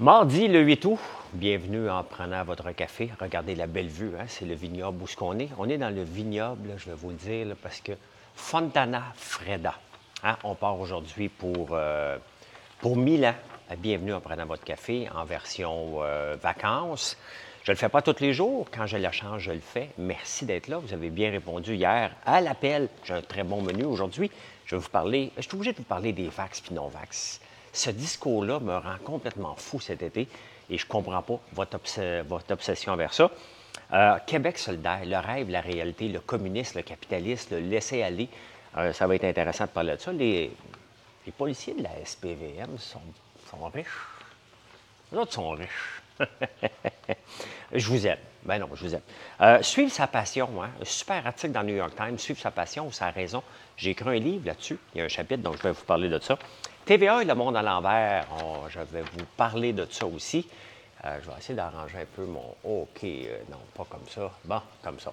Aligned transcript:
Mardi 0.00 0.46
le 0.46 0.60
8 0.60 0.84
août, 0.84 0.98
bienvenue 1.32 1.90
en 1.90 2.04
prenant 2.04 2.44
votre 2.44 2.70
café. 2.70 3.10
Regardez 3.20 3.56
la 3.56 3.66
belle 3.66 3.88
vue, 3.88 4.12
hein, 4.16 4.26
c'est 4.28 4.44
le 4.44 4.54
vignoble 4.54 5.02
où 5.02 5.08
ce 5.08 5.16
qu'on 5.16 5.36
est. 5.40 5.48
On 5.58 5.68
est 5.68 5.76
dans 5.76 5.92
le 5.92 6.04
vignoble, 6.04 6.74
je 6.76 6.90
vais 6.90 6.94
vous 6.94 7.10
le 7.10 7.16
dire, 7.16 7.56
parce 7.60 7.80
que 7.80 7.90
Fontana 8.36 9.02
Freda. 9.16 9.74
Hein, 10.22 10.36
on 10.44 10.54
part 10.54 10.78
aujourd'hui 10.78 11.28
pour, 11.28 11.70
euh, 11.72 12.16
Milan. 12.84 13.34
Bienvenue 13.78 14.12
en 14.14 14.20
prenant 14.20 14.46
votre 14.46 14.62
café 14.62 15.08
en 15.12 15.24
version 15.24 15.96
euh, 15.96 16.36
vacances. 16.40 17.16
Je 17.64 17.72
ne 17.72 17.74
le 17.74 17.78
fais 17.80 17.88
pas 17.88 18.00
tous 18.00 18.20
les 18.20 18.32
jours. 18.32 18.68
Quand 18.72 18.86
j'ai 18.86 19.00
la 19.00 19.10
chance, 19.10 19.42
je 19.42 19.50
le 19.50 19.58
fais. 19.58 19.90
Merci 19.98 20.46
d'être 20.46 20.68
là. 20.68 20.78
Vous 20.78 20.94
avez 20.94 21.10
bien 21.10 21.32
répondu 21.32 21.74
hier 21.74 22.14
à 22.24 22.40
l'appel. 22.40 22.88
J'ai 23.02 23.14
un 23.14 23.20
très 23.20 23.42
bon 23.42 23.62
menu 23.62 23.84
aujourd'hui. 23.84 24.30
Je 24.64 24.76
vais 24.76 24.80
vous 24.80 24.90
parler, 24.90 25.32
je 25.38 25.42
suis 25.42 25.56
obligé 25.56 25.72
de 25.72 25.78
vous 25.78 25.82
parler 25.82 26.12
des 26.12 26.28
vax 26.28 26.60
puis 26.60 26.72
non-vax. 26.72 27.40
Ce 27.72 27.90
discours-là 27.90 28.60
me 28.60 28.76
rend 28.76 28.96
complètement 29.04 29.54
fou 29.56 29.80
cet 29.80 30.02
été 30.02 30.28
et 30.70 30.78
je 30.78 30.84
ne 30.84 30.88
comprends 30.88 31.22
pas 31.22 31.40
votre, 31.52 31.78
obsession 32.50 32.96
vers 32.96 33.14
ça. 33.14 33.30
Euh, 33.92 34.18
Québec 34.26 34.58
solidaire, 34.58 35.00
le 35.04 35.16
rêve, 35.16 35.50
la 35.50 35.60
réalité, 35.60 36.08
le 36.08 36.20
communisme, 36.20 36.78
le 36.78 36.82
capitaliste, 36.82 37.52
le 37.52 37.60
laisser-aller, 37.60 38.28
euh, 38.76 38.92
ça 38.92 39.06
va 39.06 39.14
être 39.14 39.24
intéressant 39.24 39.64
de 39.64 39.70
parler 39.70 39.96
de 39.96 40.00
ça. 40.00 40.12
Les, 40.12 40.52
policiers 41.36 41.74
de 41.74 41.82
la 41.82 41.90
SPVM 42.04 42.78
sont, 42.78 43.00
riches. 43.72 43.86
Les 45.12 45.18
autres 45.18 45.32
sont 45.32 45.50
riches. 45.50 46.02
je 47.72 47.86
vous 47.86 48.06
aime. 48.06 48.18
Ben 48.44 48.58
non, 48.58 48.68
je 48.74 48.84
vous 48.84 48.94
aime. 48.94 49.02
Euh, 49.40 49.62
sa 49.62 50.06
passion, 50.06 50.48
hein? 50.62 50.70
un 50.80 50.84
super 50.84 51.26
article 51.26 51.52
dans 51.52 51.60
le 51.62 51.68
New 51.68 51.76
York 51.76 51.92
Times, 51.96 52.18
suivre 52.18 52.40
sa 52.40 52.50
passion 52.50 52.86
ou 52.86 52.92
sa 52.92 53.10
raison. 53.10 53.42
J'ai 53.76 53.90
écrit 53.90 54.08
un 54.08 54.18
livre 54.18 54.46
là-dessus. 54.46 54.78
Il 54.94 54.98
y 54.98 55.00
a 55.02 55.04
un 55.04 55.08
chapitre, 55.08 55.42
donc 55.42 55.56
je 55.58 55.62
vais 55.62 55.72
vous 55.72 55.84
parler 55.84 56.08
de 56.08 56.18
ça. 56.18 56.38
TVA 56.88 57.20
et 57.20 57.26
le 57.26 57.34
monde 57.34 57.54
à 57.54 57.60
l'envers, 57.60 58.24
je 58.70 58.80
vais 58.80 59.02
vous 59.02 59.26
parler 59.36 59.74
de 59.74 59.86
ça 59.90 60.06
aussi. 60.06 60.48
Euh, 61.04 61.18
je 61.22 61.28
vais 61.28 61.36
essayer 61.36 61.54
d'arranger 61.54 61.98
un 61.98 62.06
peu 62.16 62.24
mon 62.24 62.54
OK. 62.64 63.04
Euh, 63.04 63.40
non, 63.50 63.58
pas 63.74 63.84
comme 63.90 64.08
ça. 64.08 64.30
Bon, 64.46 64.62
comme 64.82 64.98
ça. 64.98 65.12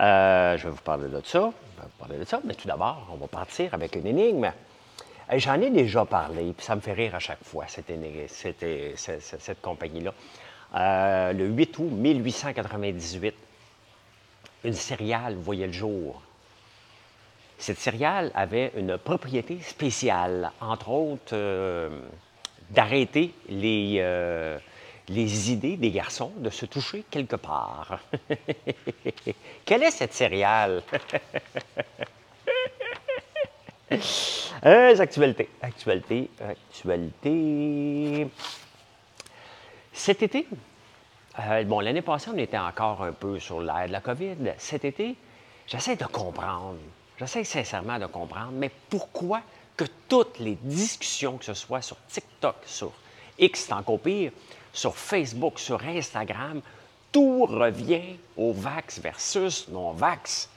Euh, 0.00 0.56
je 0.56 0.62
vais 0.62 0.70
vous 0.70 0.82
parler 0.82 1.08
de 1.08 1.20
ça. 1.24 1.50
Je 1.50 1.82
vais 1.82 1.88
vous 1.88 1.98
parler 1.98 2.18
de 2.18 2.24
ça. 2.24 2.40
Mais 2.44 2.54
tout 2.54 2.68
d'abord, 2.68 3.08
on 3.12 3.16
va 3.16 3.26
partir 3.26 3.74
avec 3.74 3.96
une 3.96 4.06
énigme. 4.06 4.52
J'en 5.34 5.60
ai 5.60 5.70
déjà 5.70 6.04
parlé, 6.04 6.52
puis 6.52 6.64
ça 6.64 6.76
me 6.76 6.80
fait 6.80 6.92
rire 6.92 7.16
à 7.16 7.18
chaque 7.18 7.42
fois, 7.42 7.64
cette, 7.66 7.90
cette, 8.28 8.96
cette 8.96 9.60
compagnie-là. 9.60 10.12
le 11.32 11.46
8 11.46 11.78
août 11.78 11.90
1898, 11.90 13.34
une 14.62 14.72
céréale 14.72 15.34
voyait 15.34 15.66
le 15.66 15.72
jour 15.72 16.22
cette 17.62 17.78
céréale 17.78 18.32
avait 18.34 18.72
une 18.76 18.98
propriété 18.98 19.60
spéciale, 19.60 20.50
entre 20.60 20.88
autres 20.88 21.32
euh, 21.32 21.88
d'arrêter 22.70 23.32
les, 23.48 23.98
euh, 24.00 24.58
les 25.08 25.52
idées 25.52 25.76
des 25.76 25.92
garçons 25.92 26.32
de 26.38 26.50
se 26.50 26.66
toucher 26.66 27.04
quelque 27.08 27.36
part. 27.36 28.00
Quelle 29.64 29.84
est 29.84 29.92
cette 29.92 30.12
céréale? 30.12 30.82
euh, 34.66 34.98
actualité, 34.98 35.48
actualité, 35.62 36.30
actualité. 36.40 38.26
Cet 39.92 40.24
été, 40.24 40.48
bon, 41.66 41.78
l'année 41.78 42.02
passée, 42.02 42.30
on 42.34 42.38
était 42.38 42.58
encore 42.58 43.04
un 43.04 43.12
peu 43.12 43.38
sur 43.38 43.60
l'air 43.60 43.86
de 43.86 43.92
la 43.92 44.00
COVID. 44.00 44.54
Cet 44.58 44.84
été, 44.84 45.14
j'essaie 45.68 45.94
de 45.94 46.06
comprendre 46.06 46.78
J'essaie 47.18 47.44
sincèrement 47.44 47.98
de 47.98 48.06
comprendre, 48.06 48.52
mais 48.52 48.70
pourquoi 48.90 49.42
que 49.76 49.84
toutes 50.08 50.38
les 50.38 50.56
discussions, 50.62 51.38
que 51.38 51.44
ce 51.44 51.54
soit 51.54 51.82
sur 51.82 51.96
TikTok, 52.08 52.56
sur 52.66 52.92
X, 53.38 53.66
c'est 53.66 53.72
encore 53.72 54.00
pire, 54.00 54.32
sur 54.72 54.96
Facebook, 54.96 55.58
sur 55.58 55.82
Instagram, 55.84 56.60
tout 57.10 57.44
revient 57.44 58.16
au 58.36 58.52
vax 58.52 58.98
versus 59.00 59.68
non-vax. 59.68 60.48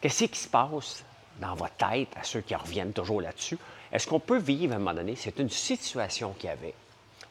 Qu'est-ce 0.00 0.24
qui 0.24 0.38
se 0.38 0.48
passe 0.48 1.04
dans 1.40 1.54
votre 1.54 1.74
tête 1.74 2.08
à 2.16 2.22
ceux 2.22 2.40
qui 2.40 2.54
reviennent 2.54 2.92
toujours 2.92 3.20
là-dessus? 3.20 3.58
Est-ce 3.90 4.06
qu'on 4.06 4.20
peut 4.20 4.38
vivre 4.38 4.74
à 4.74 4.76
un 4.76 4.78
moment 4.78 4.94
donné? 4.94 5.16
C'est 5.16 5.38
une 5.38 5.50
situation 5.50 6.34
qu'il 6.38 6.50
y 6.50 6.52
avait. 6.52 6.74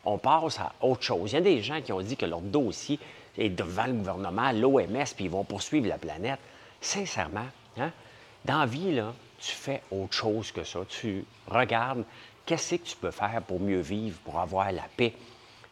On 0.03 0.17
passe 0.17 0.59
à 0.59 0.73
autre 0.81 1.03
chose. 1.03 1.31
Il 1.31 1.35
y 1.35 1.37
a 1.37 1.41
des 1.41 1.61
gens 1.61 1.81
qui 1.81 1.93
ont 1.93 2.01
dit 2.01 2.17
que 2.17 2.25
leur 2.25 2.41
dossier 2.41 2.99
est 3.37 3.49
devant 3.49 3.85
le 3.85 3.93
gouvernement, 3.93 4.51
l'OMS, 4.51 5.05
puis 5.15 5.25
ils 5.25 5.29
vont 5.29 5.43
poursuivre 5.43 5.87
la 5.87 5.97
planète. 5.97 6.39
Sincèrement, 6.81 7.45
hein? 7.77 7.91
Dans 8.47 8.59
la 8.59 8.65
vie, 8.65 9.01
tu 9.39 9.51
fais 9.51 9.81
autre 9.91 10.13
chose 10.13 10.53
que 10.53 10.63
ça. 10.63 10.79
Tu 10.87 11.25
regardes 11.47 12.05
qu'est-ce 12.45 12.75
que 12.75 12.81
tu 12.81 12.95
peux 12.95 13.11
faire 13.11 13.41
pour 13.45 13.59
mieux 13.59 13.81
vivre, 13.81 14.17
pour 14.23 14.39
avoir 14.39 14.71
la 14.71 14.85
paix. 14.95 15.13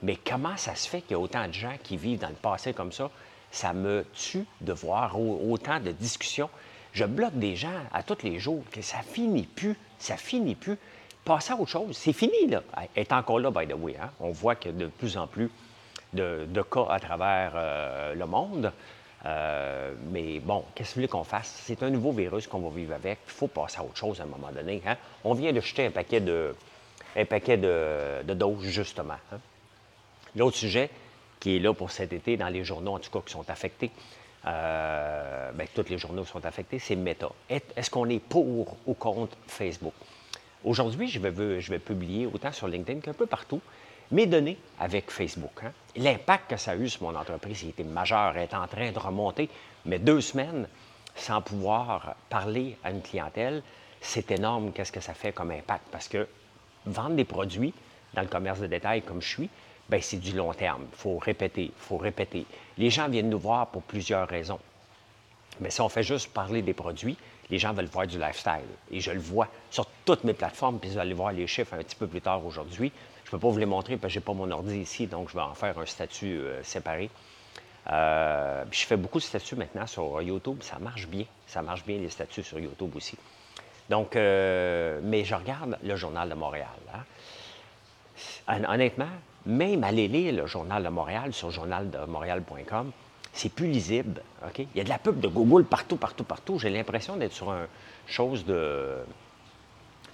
Mais 0.03 0.18
comment 0.18 0.58
ça 0.58 0.75
se 0.75 0.90
fait 0.90 1.00
qu'il 1.00 1.12
y 1.12 1.13
a 1.13 1.19
autant 1.19 1.47
de 1.47 1.53
gens 1.53 1.75
qui 1.81 1.96
vivent 1.96 2.19
dans 2.19 2.28
le 2.28 2.36
passé 2.36 2.74
comme 2.74 2.91
ça? 2.91 3.09
Ça 3.50 3.72
me 3.72 4.06
tue 4.13 4.46
de 4.59 4.74
voir 4.74 5.18
autant 5.18 5.80
de 5.80 5.94
discussions. 5.94 6.50
Je 6.91 7.06
bloque 7.06 7.36
des 7.36 7.56
gens 7.56 7.80
à 7.94 8.03
tous 8.03 8.24
les 8.24 8.40
jours, 8.40 8.63
que 8.69 8.81
ça 8.81 8.97
finit 8.97 9.47
plus, 9.47 9.78
ça 9.97 10.18
finit 10.18 10.56
plus. 10.56 10.78
Passer 11.24 11.53
à 11.53 11.56
autre 11.56 11.72
chose, 11.72 11.96
c'est 11.96 12.13
fini, 12.13 12.47
là. 12.47 12.62
est 12.94 13.13
encore 13.13 13.40
là, 13.40 13.52
by 13.52 13.66
the 13.66 13.74
way. 13.74 13.96
Hein? 13.97 14.09
On 14.19 14.31
voit 14.31 14.56
qu'il 14.56 14.72
y 14.72 14.75
a 14.75 14.78
de 14.78 14.88
plus 14.88 15.16
en 15.16 15.28
plus 15.28 15.50
de, 16.12 16.46
cas 16.69 16.88
à 16.90 17.00
travers 17.00 17.53
euh, 17.56 18.13
le 18.16 18.25
monde. 18.25 18.74
Euh, 19.25 19.94
mais 20.12 20.40
bon, 20.40 20.63
qu'est-ce 20.75 20.90
que 20.90 20.96
vous 20.96 21.00
voulez 21.02 21.08
qu'on 21.08 21.24
fasse? 21.24 21.62
C'est 21.63 21.81
un 21.81 21.90
nouveau 21.90 22.12
virus 22.12 22.47
qu'on 22.47 22.59
va 22.59 22.69
vivre 22.69 22.94
avec. 22.94 23.19
Il 23.28 23.31
faut 23.31 23.47
passer 23.47 23.80
à 23.80 23.84
autre 23.84 23.97
chose 23.97 24.19
à 24.22 24.24
un 24.24 24.28
moment 24.28 24.52
donné. 24.52 24.81
Hein? 24.86 24.97
On 25.24 25.34
vient 25.34 25.52
de 25.52 25.62
jeter 25.62 25.86
un 25.86 25.91
paquet 25.91 26.19
de, 26.19 26.56
un 27.16 27.25
paquet 27.25 27.58
de, 27.58 28.34
doses, 28.34 28.66
justement. 28.66 29.18
Hein? 29.31 29.40
L'autre 30.36 30.58
sujet 30.58 30.90
qui 31.40 31.56
est 31.56 31.59
là 31.59 31.74
pour 31.74 31.91
cet 31.91 32.13
été, 32.13 32.38
dans 32.38 32.50
les 32.50 32.63
journaux, 32.63 32.94
en 32.94 33.00
tout 33.00 33.09
cas, 33.09 33.19
qui 33.25 33.34
sont 33.34 33.50
affectés, 33.50 33.91
euh, 34.46 35.52
bien, 35.53 35.66
tous 35.74 35.90
les 35.90 35.97
journaux 35.97 36.25
sont 36.25 36.46
affectés, 36.46 36.78
c'est 36.80 36.96
Meta. 36.96 37.30
Est-ce 37.50 37.90
qu'on 37.90 38.09
est 38.09 38.19
pour 38.19 38.78
ou 38.86 38.94
contre 38.94 39.38
Facebook? 39.47 39.94
Aujourd'hui, 40.63 41.07
je 41.07 41.19
vais, 41.19 41.62
je 41.62 41.72
vais 41.72 41.80
publier 41.80 42.28
autant 42.28 42.52
sur 42.52 42.68
LinkedIn 42.68 43.00
qu'un 43.00 43.13
peu 43.13 43.25
partout 43.25 43.62
mes 44.15 44.27
données 44.27 44.57
avec 44.79 45.11
Facebook. 45.11 45.59
Hein. 45.61 45.71
L'impact 45.97 46.51
que 46.51 46.57
ça 46.57 46.71
a 46.71 46.75
eu 46.75 46.87
sur 46.87 47.03
mon 47.03 47.15
entreprise, 47.15 47.63
il 47.63 47.69
était 47.69 47.83
majeur, 47.83 48.37
est 48.37 48.53
en 48.53 48.65
train 48.65 48.91
de 48.91 48.97
remonter, 48.97 49.49
mais 49.85 49.99
deux 49.99 50.21
semaines 50.21 50.67
sans 51.15 51.41
pouvoir 51.41 52.15
parler 52.29 52.77
à 52.83 52.91
une 52.91 53.01
clientèle, 53.01 53.61
c'est 53.99 54.31
énorme 54.31 54.71
qu'est-ce 54.71 54.91
que 54.93 55.01
ça 55.01 55.13
fait 55.13 55.33
comme 55.33 55.51
impact 55.51 55.83
parce 55.91 56.07
que 56.07 56.27
vendre 56.85 57.15
des 57.15 57.25
produits 57.25 57.73
dans 58.13 58.21
le 58.21 58.27
commerce 58.27 58.59
de 58.59 58.67
détail 58.67 59.01
comme 59.01 59.21
je 59.21 59.27
suis, 59.27 59.49
ben 59.89 60.01
c'est 60.01 60.17
du 60.17 60.31
long 60.31 60.53
terme. 60.53 60.85
Il 60.93 60.97
faut 60.97 61.17
répéter, 61.17 61.65
il 61.65 61.71
faut 61.77 61.97
répéter. 61.97 62.45
Les 62.77 62.89
gens 62.89 63.09
viennent 63.09 63.29
nous 63.29 63.39
voir 63.39 63.67
pour 63.67 63.83
plusieurs 63.83 64.27
raisons. 64.29 64.59
Mais 65.59 65.69
si 65.69 65.81
on 65.81 65.89
fait 65.89 66.03
juste 66.03 66.31
parler 66.31 66.61
des 66.61 66.73
produits, 66.73 67.17
les 67.49 67.59
gens 67.59 67.73
veulent 67.73 67.85
voir 67.85 68.07
du 68.07 68.17
lifestyle. 68.17 68.67
Et 68.91 69.01
je 69.01 69.11
le 69.11 69.19
vois 69.19 69.49
sur 69.69 69.85
toutes 70.05 70.23
mes 70.23 70.33
plateformes, 70.33 70.79
puis 70.79 70.89
vous 70.89 70.97
allez 70.97 71.13
voir 71.13 71.33
les 71.33 71.47
chiffres 71.47 71.73
un 71.73 71.83
petit 71.83 71.95
peu 71.95 72.07
plus 72.07 72.21
tard 72.21 72.45
aujourd'hui. 72.45 72.91
Je 73.25 73.30
ne 73.30 73.31
peux 73.31 73.40
pas 73.40 73.50
vous 73.50 73.58
les 73.58 73.66
montrer 73.66 73.97
parce 73.97 74.13
que 74.13 74.16
je 74.16 74.19
n'ai 74.19 74.24
pas 74.24 74.34
mon 74.34 74.50
ordi 74.52 74.78
ici, 74.78 75.08
donc 75.08 75.30
je 75.30 75.34
vais 75.34 75.41
en 75.41 75.56
faire 75.56 75.78
un 75.80 75.86
statut 75.86 76.38
euh, 76.38 76.63
séparé. 76.63 77.09
Euh, 77.91 78.63
je 78.72 78.86
fais 78.86 78.97
beaucoup 78.97 79.18
de 79.18 79.24
statuts 79.24 79.56
maintenant 79.56 79.88
sur 79.88 80.22
YouTube. 80.22 80.58
Ça 80.62 80.78
marche 80.80 81.08
bien. 81.08 81.25
Ça 81.47 81.63
marche 81.63 81.84
bien 81.86 81.97
les 81.97 82.09
statuts 82.09 82.44
sur 82.44 82.59
YouTube 82.59 82.91
aussi. 82.96 83.18
Donc, 83.90 84.16
euh, 84.16 85.00
mais 85.03 85.24
je 85.24 85.34
regarde 85.34 85.78
le 85.84 85.96
Journal 85.96 86.30
de 86.30 86.36
Montréal. 86.36 86.68
Hein. 88.47 88.63
Honnêtement, 88.69 89.09
même 89.46 89.84
aller 89.84 90.07
lire 90.07 90.34
le 90.34 90.46
Journal 90.46 90.84
de 90.84 90.90
Montréal 90.90 91.34
sur 91.34 91.50
journaldemontréal.com, 91.52 92.92
c'est 93.34 93.50
plus 93.50 93.68
lisible. 93.68 94.22
OK? 94.46 94.59
Il 94.59 94.78
y 94.78 94.81
a 94.81 94.84
de 94.84 94.90
la 94.90 95.00
pub 95.00 95.19
de 95.19 95.28
Google 95.28 95.66
partout, 95.66 95.97
partout, 95.97 96.24
partout. 96.24 96.59
J'ai 96.59 96.69
l'impression 96.69 97.18
d'être 97.18 97.34
sur 97.34 97.52
une 97.52 97.68
chose 98.07 98.46
de, 98.46 99.03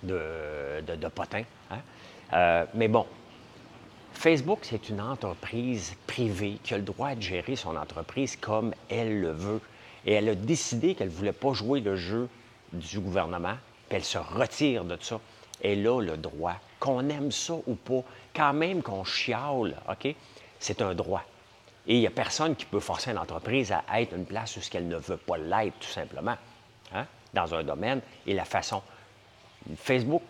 de, 0.04 0.82
de, 0.82 1.08
potin. 1.08 1.44
Hein? 1.70 1.80
Euh, 2.34 2.66
mais 2.74 2.88
bon, 2.88 3.06
Facebook, 4.14 4.60
c'est 4.62 4.90
une 4.90 5.02
entreprise 5.02 5.96
privée 6.08 6.60
qui 6.64 6.74
a 6.74 6.78
le 6.78 6.84
droit 6.84 7.16
de 7.16 7.22
gérer 7.22 7.56
son 7.56 7.76
entreprise 7.76 8.36
comme 8.36 8.74
elle 8.90 9.20
le 9.20 9.32
veut. 9.32 9.62
Et 10.06 10.14
elle 10.14 10.30
a 10.30 10.36
décidé 10.36 10.96
qu'elle 10.96 11.10
ne 11.10 11.14
voulait 11.14 11.32
pas 11.32 11.54
jouer 11.54 11.80
le 11.80 11.96
jeu 11.96 12.30
du 12.74 13.00
gouvernement, 13.00 13.56
puis 13.88 13.98
elle 13.98 14.04
se 14.04 14.18
retire 14.18 14.84
de 14.84 14.98
ça. 15.00 15.20
Elle 15.64 15.88
a 15.88 16.02
le 16.02 16.18
droit, 16.18 16.56
qu'on 16.80 17.08
aime 17.10 17.32
ça 17.32 17.54
ou 17.68 17.76
pas, 17.76 18.04
quand 18.36 18.54
même 18.54 18.82
qu'on 18.82 19.04
chiale, 19.04 19.76
OK? 19.90 20.16
C'est 20.60 20.82
un 20.82 20.96
droit. 20.96 21.24
Et 21.88 21.96
il 21.96 22.00
n'y 22.00 22.08
a 22.08 22.12
personne 22.12 22.56
qui 22.56 22.66
peut 22.66 22.80
forcer 22.80 23.12
une 23.12 23.18
entreprise 23.18 23.72
à 23.72 24.02
être 24.02 24.14
une 24.16 24.26
place 24.26 24.56
où 24.58 24.62
ce 24.62 24.70
qu'elle 24.70 24.88
ne 24.88 24.98
veut 24.98 25.18
pas 25.18 25.38
l'être, 25.38 25.78
tout 25.80 25.90
simplement, 25.90 26.36
hein? 26.94 27.06
dans 27.34 27.54
un 27.54 27.64
domaine. 27.64 28.02
Et 28.26 28.34
la 28.34 28.46
façon. 28.46 28.82
Facebook, 29.76 30.24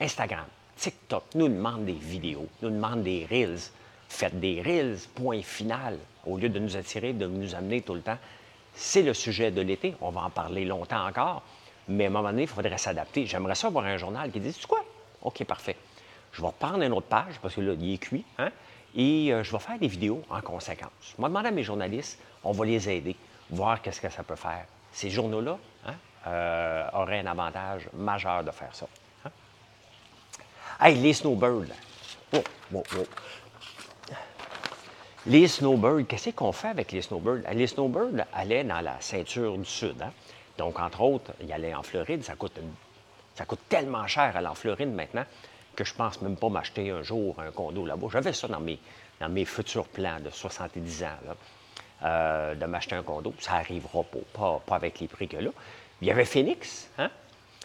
Instagram, 0.00 0.44
TikTok 0.76 1.24
nous 1.34 1.48
demande 1.48 1.86
des 1.86 1.92
vidéos, 1.92 2.46
nous 2.62 2.70
demande 2.70 3.02
des 3.02 3.26
reels. 3.30 3.58
Faites 4.08 4.38
des 4.38 4.62
reels, 4.62 4.98
point 5.14 5.42
final, 5.42 5.98
au 6.26 6.36
lieu 6.36 6.48
de 6.48 6.58
nous 6.58 6.76
attirer, 6.76 7.12
de 7.12 7.26
nous 7.26 7.54
amener 7.54 7.80
tout 7.80 7.94
le 7.94 8.02
temps. 8.02 8.18
C'est 8.74 9.02
le 9.02 9.14
sujet 9.14 9.50
de 9.50 9.62
l'été, 9.62 9.94
on 10.00 10.10
va 10.10 10.22
en 10.22 10.30
parler 10.30 10.64
longtemps 10.64 11.06
encore, 11.06 11.42
mais 11.88 12.04
à 12.04 12.06
un 12.08 12.10
moment 12.10 12.28
donné, 12.30 12.42
il 12.42 12.48
faudrait 12.48 12.78
s'adapter. 12.78 13.26
J'aimerais 13.26 13.54
ça 13.54 13.68
avoir 13.68 13.86
un 13.86 13.96
journal 13.96 14.30
qui 14.30 14.38
dise, 14.38 14.58
tu 14.58 14.66
quoi? 14.66 14.84
OK, 15.22 15.42
parfait. 15.44 15.76
je 16.32 16.40
vais 16.40 16.46
reprendre 16.46 16.82
une 16.82 16.92
autre 16.92 17.06
page 17.06 17.40
parce 17.40 17.54
que 17.54 17.62
là, 17.62 17.72
il 17.72 17.94
est 17.94 17.98
cuit, 17.98 18.24
hein, 18.38 18.50
et 18.94 19.32
euh, 19.32 19.42
je 19.42 19.52
vais 19.52 19.58
faire 19.58 19.78
des 19.78 19.88
vidéos 19.88 20.22
en 20.28 20.40
conséquence. 20.40 20.90
Je 21.00 21.22
vais 21.22 21.28
demander 21.28 21.48
à 21.48 21.52
mes 21.52 21.64
journalistes, 21.64 22.20
on 22.44 22.52
va 22.52 22.64
les 22.66 22.88
aider, 22.88 23.16
voir 23.50 23.80
qu'est-ce 23.80 24.00
que 24.00 24.10
ça 24.10 24.22
peut 24.22 24.36
faire. 24.36 24.66
Ces 24.92 25.10
journaux-là 25.10 25.58
hein, 25.86 25.94
euh, 26.26 26.88
auraient 26.92 27.20
un 27.20 27.26
avantage 27.26 27.88
majeur 27.94 28.44
de 28.44 28.50
faire 28.50 28.74
ça. 28.74 28.86
Hey, 30.78 30.94
les 30.96 31.14
snowbirds. 31.14 31.72
Oh, 32.34 32.42
oh, 32.74 32.82
oh. 32.98 33.06
Les 35.24 35.48
snowbirds, 35.48 36.06
qu'est-ce 36.06 36.30
qu'on 36.30 36.52
fait 36.52 36.68
avec 36.68 36.92
les 36.92 37.00
snowbirds? 37.00 37.50
Les 37.50 37.66
snowbirds 37.66 38.26
allaient 38.34 38.62
dans 38.62 38.82
la 38.82 39.00
ceinture 39.00 39.56
du 39.56 39.64
Sud. 39.64 40.02
Hein. 40.02 40.12
Donc, 40.58 40.78
entre 40.78 41.00
autres, 41.00 41.32
ils 41.40 41.50
allaient 41.50 41.74
en 41.74 41.82
Floride. 41.82 42.22
Ça 42.22 42.36
coûte, 42.36 42.58
tellement 43.70 44.06
cher 44.06 44.36
aller 44.36 44.46
en 44.46 44.54
Floride 44.54 44.92
maintenant 44.92 45.24
que 45.74 45.84
je 45.84 45.94
pense 45.94 46.20
même 46.20 46.36
pas 46.36 46.50
m'acheter 46.50 46.90
un 46.90 47.02
jour 47.02 47.36
un 47.40 47.50
condo 47.52 47.86
là-bas. 47.86 48.08
J'avais 48.12 48.34
ça 48.34 48.46
dans 48.46 48.60
mes, 48.60 49.44
futurs 49.46 49.88
plans 49.88 50.20
de 50.20 50.28
70 50.28 51.04
ans, 51.04 51.08
euh, 52.02 52.54
de 52.54 52.66
m'acheter 52.66 52.96
un 52.96 53.02
condo. 53.02 53.32
Ça 53.38 53.52
n'arrivera 53.52 54.02
pas, 54.02 54.60
pas, 54.66 54.76
avec 54.76 55.00
les 55.00 55.08
prix 55.08 55.26
que 55.26 55.38
là. 55.38 55.50
Il 56.02 56.08
y 56.08 56.10
avait 56.10 56.26
Phoenix, 56.26 56.90
hein? 56.98 57.10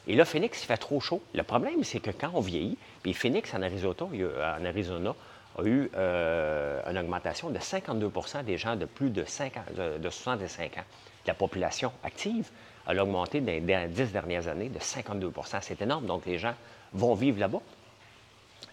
Et 0.08 0.16
là, 0.16 0.26
Phoenix, 0.26 0.64
il 0.64 0.66
fait 0.66 0.78
trop 0.78 1.00
chaud. 1.00 1.22
Le 1.34 1.44
problème, 1.44 1.84
c'est 1.84 2.00
que 2.00 2.12
quand 2.12 2.32
on 2.34 2.42
vieillit, 2.42 2.78
puis 3.04 3.14
Phoenix 3.14 3.54
en 3.54 3.62
Arizona, 3.62 5.16
a 5.58 5.64
eu 5.64 5.92
euh, 5.96 6.82
une 6.90 6.98
augmentation 6.98 7.50
de 7.50 7.60
52% 7.60 8.44
des 8.44 8.58
gens 8.58 8.76
de 8.76 8.86
plus 8.86 9.10
de, 9.10 9.26
65 9.26 10.78
ans. 10.78 10.84
La 11.28 11.34
population 11.34 11.92
active 12.04 12.50
a 12.88 12.96
augmenté 12.96 13.42
dans 13.42 13.52
les 13.52 13.88
dix 13.88 14.12
dernières 14.12 14.48
années 14.48 14.70
de 14.70 14.80
52% 14.80 15.58
C'est 15.62 15.82
énorme. 15.82 16.06
Donc, 16.06 16.26
les 16.26 16.40
gens 16.40 16.56
vont 16.94 17.14
vivre 17.14 17.40
là-bas. 17.40 17.62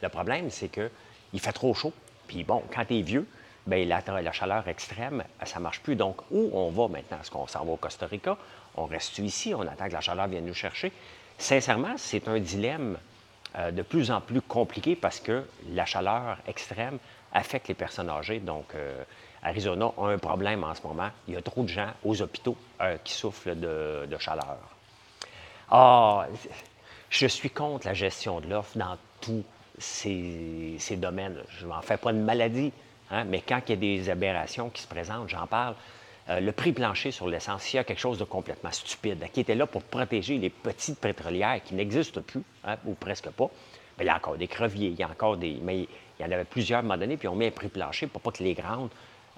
Le 0.03 0.09
problème, 0.09 0.51
c'est 0.51 0.69
qu'il 0.69 1.41
fait 1.41 1.53
trop 1.53 1.75
chaud. 1.75 1.93
Puis 2.27 2.45
bon, 2.45 2.63
quand 2.73 2.85
tu 2.85 2.99
es 2.99 3.03
vieux, 3.03 3.27
bien, 3.67 3.85
la, 3.85 4.03
la, 4.23 4.33
chaleur 4.33 4.67
extrême, 4.69 5.25
ça 5.45 5.59
ne 5.59 5.65
marche 5.65 5.81
plus. 5.81 5.97
Donc, 5.97 6.21
où 6.31 6.51
on 6.53 6.71
va 6.71 6.89
maintenant? 6.89 7.19
Est-ce 7.21 7.31
qu'on 7.31 7.47
s'en 7.47 7.65
va 7.65 7.73
au 7.73 7.77
Costa 7.77 8.07
Rica? 8.07 8.39
On 8.77 8.85
reste 8.85 9.19
ici? 9.19 9.55
On 9.55 9.63
attend 9.63 9.89
que 9.89 9.93
la 9.93 10.01
chaleur 10.01 10.29
vienne 10.29 10.47
nous 10.47 10.55
chercher? 10.55 10.93
Sincèrement, 11.39 11.95
c'est 11.97 12.27
un 12.27 12.41
dilemme 12.41 12.99
euh, 13.57 13.71
de 13.71 13.83
plus 13.83 14.11
en 14.11 14.21
plus 14.21 14.43
compliqué 14.43 14.97
parce 14.97 15.21
que 15.21 15.45
la 15.71 15.87
chaleur 15.87 16.37
extrême 16.47 16.99
affecte 17.33 17.69
les 17.69 17.75
personnes 17.75 18.11
âgées. 18.11 18.41
Donc, 18.41 18.75
euh, 18.75 19.03
Arizona 19.43 19.93
a 19.97 20.07
un 20.09 20.19
problème 20.19 20.65
en 20.65 20.75
ce 20.75 20.83
moment. 20.83 21.11
Il 21.29 21.35
y 21.35 21.37
a 21.37 21.43
trop 21.43 21.63
de 21.63 21.69
gens 21.69 21.91
aux 22.05 22.21
hôpitaux 22.21 22.57
euh, 22.81 22.97
qui 23.05 23.13
souffrent 23.13 23.55
de, 23.55 24.17
chaleur. 24.19 24.59
Ah, 25.71 26.27
je 27.09 27.27
suis 27.27 27.51
contre 27.51 27.87
la 27.87 27.95
gestion 27.95 28.41
de 28.41 28.49
l'offre 28.49 28.77
dans 28.77 28.97
tous 29.21 29.45
ces, 29.79 30.79
domaines. 30.97 31.39
Je 31.59 31.67
n'en 31.67 31.83
fais 31.83 31.97
pas 31.97 32.13
de 32.13 32.19
maladie, 32.19 32.73
hein, 33.11 33.25
mais 33.25 33.43
quand 33.43 33.61
il 33.67 33.71
y 33.71 33.73
a 33.73 33.77
des 33.77 34.11
aberrations 34.11 34.71
qui 34.71 34.83
se 34.83 34.89
présentent, 34.89 35.29
j'en 35.29 35.47
parle. 35.47 35.75
Euh, 36.31 36.41
le 36.41 36.53
prix 36.53 36.73
plancher 36.73 37.11
sur 37.11 37.27
l'essence, 37.27 37.73
il 37.73 37.77
y 37.77 37.79
a 37.79 37.85
quelque 37.85 38.01
chose 38.01 38.19
de 38.19 38.25
complètement 38.25 38.71
stupide, 38.71 39.25
qui 39.33 39.41
était 39.41 39.55
là 39.55 39.67
pour 39.67 39.83
protéger 39.83 40.37
les 40.37 40.51
petites 40.51 40.99
pétrolières 40.99 41.63
qui 41.65 41.75
n'existent 41.75 42.21
plus, 42.21 42.43
hein, 42.65 42.77
ou 42.85 42.95
presque 42.95 43.31
pas. 43.31 43.49
Il 43.99 44.07
y 44.07 44.09
a 44.11 44.17
encore 44.17 44.37
des 44.37 44.47
creviers, 44.47 44.89
il 44.89 44.99
y 44.99 45.03
a 45.03 45.09
encore 45.09 45.37
des. 45.39 45.59
Mais 45.63 45.81
il 45.81 45.89
y 46.21 46.25
en 46.25 46.31
avait 46.31 46.45
plusieurs 46.45 46.79
à 46.79 46.81
un 46.81 46.83
moment 46.83 46.99
donné, 46.99 47.17
puis 47.17 47.29
on 47.29 47.35
met 47.35 47.49
un 47.49 47.51
prix 47.51 47.69
plancher 47.69 48.07
pour 48.07 48.21
pas 48.21 48.31
que 48.31 48.43
les 48.43 48.55
grandes 48.55 48.91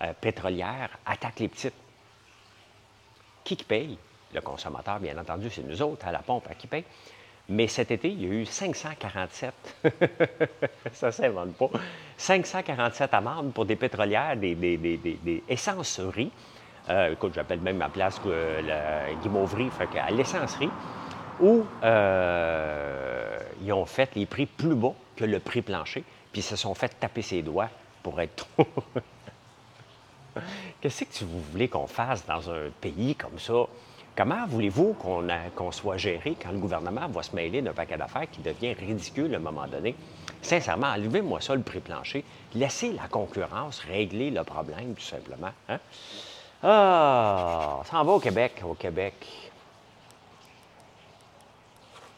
euh, 0.03 0.13
pétrolières 0.21 0.91
attaquent 1.07 1.41
les 1.41 1.49
petites. 1.49 1.75
Qui, 3.45 3.57
qui 3.57 3.65
paye? 3.65 3.97
Le 4.35 4.41
consommateur, 4.41 5.01
bien 5.01 5.17
entendu, 5.17 5.49
c'est 5.51 5.63
nous 5.63 5.83
autres, 5.83 6.07
à 6.07 6.13
la 6.13 6.21
pompe, 6.21 6.47
à 6.51 6.55
qui 6.55 6.67
paye? 6.67 6.85
Mais 7.49 7.67
cet 7.67 7.91
été, 7.91 8.09
il 8.09 8.23
y 8.23 8.27
a 8.27 8.29
eu 8.29 8.47
547, 8.47 9.55
ça 10.93 11.07
ne 11.07 11.11
s'invente 11.11 11.55
pas, 11.55 11.71
547 12.17 13.13
amendes 13.13 13.53
pour 13.53 13.65
des 13.65 13.75
pétrolières, 13.75 14.37
des, 14.37 14.55
des, 14.55 14.77
des, 14.77 14.97
des 14.97 15.43
essenceries 15.49 16.31
euh, 16.91 17.13
écoute, 17.13 17.33
j'appelle 17.35 17.61
même 17.61 17.77
ma 17.77 17.89
place 17.89 18.19
que 18.19 18.61
la 18.67 19.07
fait 19.71 19.99
à 19.99 20.11
l'essencerie, 20.11 20.71
où 21.41 21.65
euh, 21.85 23.39
ils 23.63 23.73
ont 23.73 23.87
fait 23.87 24.15
les 24.17 24.27
prix 24.27 24.47
plus 24.47 24.75
bas 24.75 24.95
que 25.17 25.25
le 25.25 25.39
prix 25.39 25.63
plancher, 25.63 26.03
puis 26.33 26.41
ils 26.41 26.45
se 26.45 26.57
sont 26.57 26.75
fait 26.75 26.89
taper 26.99 27.23
ses 27.23 27.43
doigts 27.43 27.71
pour 28.03 28.21
être 28.21 28.49
trop. 28.57 28.67
Qu'est-ce 30.81 31.05
que 31.05 31.25
vous 31.25 31.41
voulez 31.53 31.69
qu'on 31.69 31.87
fasse 31.87 32.27
dans 32.27 32.51
un 32.51 32.71
pays 32.81 33.15
comme 33.15 33.39
ça? 33.39 33.67
Comment 34.17 34.47
voulez-vous 34.47 34.95
qu'on 34.95 35.73
soit 35.73 35.97
géré 35.97 36.37
quand 36.43 36.51
le 36.51 36.59
gouvernement 36.59 37.07
va 37.09 37.23
se 37.23 37.35
mêler 37.35 37.63
d'un 37.63 37.73
paquet 37.73 37.97
d'affaires 37.97 38.29
qui 38.31 38.43
devient 38.43 38.73
ridicule 38.73 39.33
à 39.35 39.37
un 39.37 39.41
moment 39.41 39.67
donné? 39.67 39.95
Sincèrement, 40.43 40.89
enlevez-moi 40.89 41.41
ça 41.41 41.55
le 41.55 41.63
prix 41.63 41.81
plancher. 41.81 42.25
Laissez 42.55 42.93
la 42.93 43.07
concurrence 43.09 43.79
régler 43.81 44.31
le 44.31 44.43
problème, 44.43 44.95
tout 44.95 45.03
simplement. 45.03 45.53
Hein? 45.69 45.79
Ah, 46.63 47.81
ça 47.85 47.99
en 47.99 48.05
va 48.05 48.13
au 48.13 48.21
Québec, 48.21 48.61
au 48.65 48.75
Québec. 48.75 49.15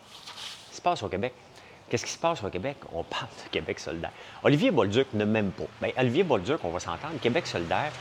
Qu'est-ce 0.05 0.71
qui 0.71 0.77
se 0.77 0.83
passe 0.83 1.03
au 1.03 1.09
Québec? 1.09 1.33
Qu'est-ce 1.89 2.05
qui 2.05 2.11
se 2.11 2.19
passe 2.19 2.43
au 2.43 2.49
Québec? 2.49 2.77
On 2.93 3.05
parle 3.05 3.29
de 3.45 3.51
Québec 3.51 3.79
solidaire. 3.79 4.13
Olivier 4.43 4.71
Bolduc 4.71 5.07
ne 5.15 5.25
m'aime 5.25 5.53
pas. 5.53 5.67
Bien, 5.81 5.93
Olivier 5.97 6.25
Bolduc, 6.25 6.59
on 6.65 6.71
va 6.71 6.81
s'entendre, 6.81 7.21
Québec 7.21 7.47
solidaire 7.47 7.93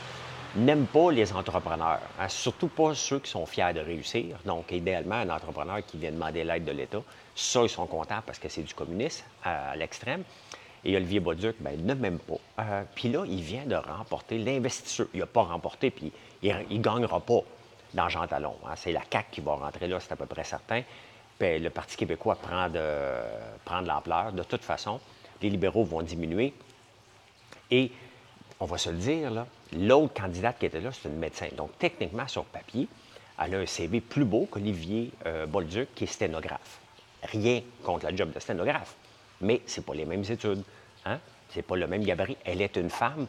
n'aime 0.56 0.86
pas 0.86 1.10
les 1.10 1.32
entrepreneurs, 1.32 2.00
hein, 2.18 2.28
surtout 2.28 2.68
pas 2.68 2.94
ceux 2.94 3.20
qui 3.20 3.30
sont 3.30 3.46
fiers 3.46 3.72
de 3.72 3.80
réussir. 3.80 4.36
Donc, 4.44 4.70
idéalement, 4.72 5.14
un 5.14 5.30
entrepreneur 5.30 5.84
qui 5.86 5.96
vient 5.96 6.12
demander 6.12 6.44
l'aide 6.44 6.64
de 6.64 6.72
l'État, 6.72 7.02
ça, 7.34 7.62
ils 7.62 7.68
sont 7.68 7.86
contents 7.86 8.20
parce 8.26 8.38
que 8.38 8.48
c'est 8.48 8.62
du 8.62 8.74
communisme 8.74 9.24
à 9.44 9.74
l'extrême. 9.76 10.24
Et 10.84 10.96
Olivier 10.96 11.20
Bauduc, 11.20 11.56
ben, 11.60 11.80
ne 11.84 11.94
m'aime 11.94 12.18
pas. 12.18 12.34
Euh, 12.58 12.82
puis 12.94 13.08
là, 13.08 13.24
il 13.26 13.40
vient 13.40 13.64
de 13.64 13.76
remporter 13.76 14.36
l'investiture. 14.38 15.06
Il 15.14 15.20
n'a 15.20 15.26
pas 15.26 15.42
remporté, 15.42 15.90
puis 15.90 16.12
il 16.42 16.78
ne 16.78 16.82
gagnera 16.82 17.20
pas 17.20 17.40
dans 17.94 18.08
Jean 18.08 18.26
Talon. 18.26 18.56
Hein. 18.66 18.74
C'est 18.76 18.92
la 18.92 19.02
CAQ 19.10 19.28
qui 19.30 19.40
va 19.40 19.54
rentrer 19.54 19.86
là, 19.88 20.00
c'est 20.00 20.12
à 20.12 20.16
peu 20.16 20.26
près 20.26 20.44
certain. 20.44 20.82
Puis 21.38 21.58
le 21.58 21.70
Parti 21.70 21.96
québécois 21.96 22.36
prend 22.36 22.68
de, 22.68 22.78
de 22.78 23.86
l'ampleur. 23.86 24.32
De 24.32 24.42
toute 24.42 24.64
façon, 24.64 25.00
les 25.40 25.50
libéraux 25.50 25.84
vont 25.84 26.02
diminuer. 26.02 26.52
Et 27.70 27.90
on 28.60 28.66
va 28.66 28.78
se 28.78 28.90
le 28.90 28.96
dire, 28.96 29.46
l'autre 29.72 30.14
candidate 30.14 30.58
qui 30.58 30.66
était 30.66 30.80
là, 30.80 30.90
c'est 30.92 31.08
une 31.08 31.16
médecin. 31.16 31.48
Donc, 31.56 31.70
techniquement, 31.78 32.28
sur 32.28 32.44
papier, 32.44 32.88
elle 33.42 33.54
a 33.54 33.58
un 33.58 33.66
CV 33.66 34.00
plus 34.00 34.24
beau 34.24 34.46
qu'Olivier 34.50 35.10
euh, 35.26 35.46
Bolduc, 35.46 35.94
qui 35.94 36.04
est 36.04 36.06
sténographe. 36.06 36.78
Rien 37.24 37.62
contre 37.82 38.04
la 38.04 38.14
job 38.14 38.32
de 38.32 38.38
sténographe 38.38 38.94
mais 39.42 39.60
ce 39.66 39.80
n'est 39.80 39.84
pas 39.84 39.94
les 39.94 40.04
mêmes 40.04 40.24
études. 40.28 40.62
Hein? 41.04 41.18
Ce 41.50 41.56
n'est 41.56 41.62
pas 41.62 41.76
le 41.76 41.86
même 41.86 42.04
gabarit. 42.04 42.36
Elle 42.44 42.62
est 42.62 42.76
une 42.76 42.88
femme. 42.88 43.26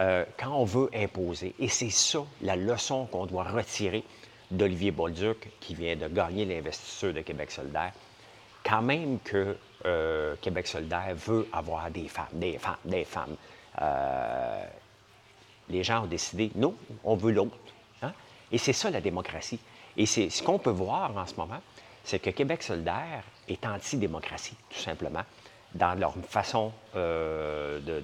Euh, 0.00 0.24
quand 0.38 0.52
on 0.52 0.64
veut 0.64 0.88
imposer, 0.94 1.54
et 1.58 1.68
c'est 1.68 1.90
ça 1.90 2.20
la 2.40 2.56
leçon 2.56 3.06
qu'on 3.06 3.26
doit 3.26 3.44
retirer 3.44 4.02
d'Olivier 4.50 4.90
Bolduc, 4.90 5.50
qui 5.60 5.74
vient 5.74 5.94
de 5.94 6.08
gagner 6.08 6.44
l'investiture 6.44 7.12
de 7.12 7.20
Québec 7.20 7.50
solidaire, 7.50 7.92
quand 8.64 8.82
même 8.82 9.18
que 9.20 9.56
euh, 9.86 10.34
Québec 10.40 10.66
solidaire 10.66 11.14
veut 11.14 11.48
avoir 11.52 11.90
des 11.90 12.08
femmes, 12.08 12.26
des 12.32 12.58
femmes, 12.58 12.76
des 12.84 13.04
femmes. 13.04 13.36
Euh, 13.80 14.64
les 15.68 15.84
gens 15.84 16.04
ont 16.04 16.06
décidé, 16.06 16.50
non, 16.54 16.74
on 17.04 17.14
veut 17.14 17.32
l'autre. 17.32 17.56
Hein? 18.02 18.12
Et 18.50 18.58
c'est 18.58 18.72
ça 18.72 18.90
la 18.90 19.00
démocratie. 19.00 19.60
Et 19.96 20.06
c'est 20.06 20.30
ce 20.30 20.42
qu'on 20.42 20.58
peut 20.58 20.70
voir 20.70 21.16
en 21.16 21.26
ce 21.26 21.34
moment, 21.36 21.60
c'est 22.04 22.18
que 22.18 22.30
Québec 22.30 22.62
solidaire 22.62 23.22
est 23.48 23.64
anti-démocratie, 23.66 24.56
tout 24.68 24.78
simplement, 24.78 25.22
dans 25.74 25.94
leur 25.94 26.14
façon 26.28 26.72
euh, 26.96 27.78
de, 27.80 28.02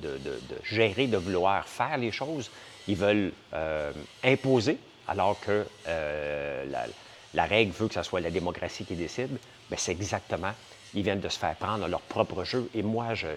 gérer, 0.65 1.07
de 1.07 1.17
vouloir 1.17 1.67
faire 1.67 1.97
les 1.97 2.13
choses. 2.13 2.51
Ils 2.89 2.97
veulent 2.97 3.33
euh, 3.53 3.93
imposer, 4.23 4.79
alors 5.09 5.39
que 5.41 5.67
euh, 5.89 6.87
la, 7.35 7.45
règle 7.45 7.73
veut 7.73 7.89
que 7.89 7.95
ce 7.95 8.03
soit 8.03 8.21
la 8.21 8.31
démocratie 8.31 8.85
qui 8.85 8.95
décide. 8.95 9.37
Mais 9.71 9.77
c'est 9.77 9.93
exactement, 9.93 10.53
ils 10.95 11.03
viennent 11.03 11.21
de 11.21 11.29
se 11.29 11.39
faire 11.39 11.57
prendre 11.57 11.89
leur 11.89 12.01
propre 12.01 12.45
jeu. 12.45 12.71
Et 12.75 12.83
moi, 12.83 13.15
je, 13.15 13.29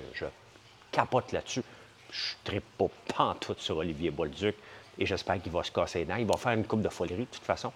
capote 0.92 1.32
là-dessus. 1.32 1.64
Je 2.12 2.54
ne 2.54 2.60
pas 2.60 2.88
pantoute 3.16 3.60
sur 3.60 3.78
Olivier 3.78 4.10
Bolduc 4.10 4.56
et 4.98 5.06
j'espère 5.06 5.42
qu'il 5.42 5.52
va 5.52 5.64
se 5.64 5.72
casser 5.72 6.00
les 6.00 6.06
dents. 6.06 6.16
Il 6.16 6.26
va 6.26 6.38
faire 6.38 6.54
une 6.54 6.66
coupe 6.66 6.82
de 6.82 6.90
folerie, 6.90 7.26
de 7.26 7.26
toute 7.26 7.44
façon. 7.44 7.72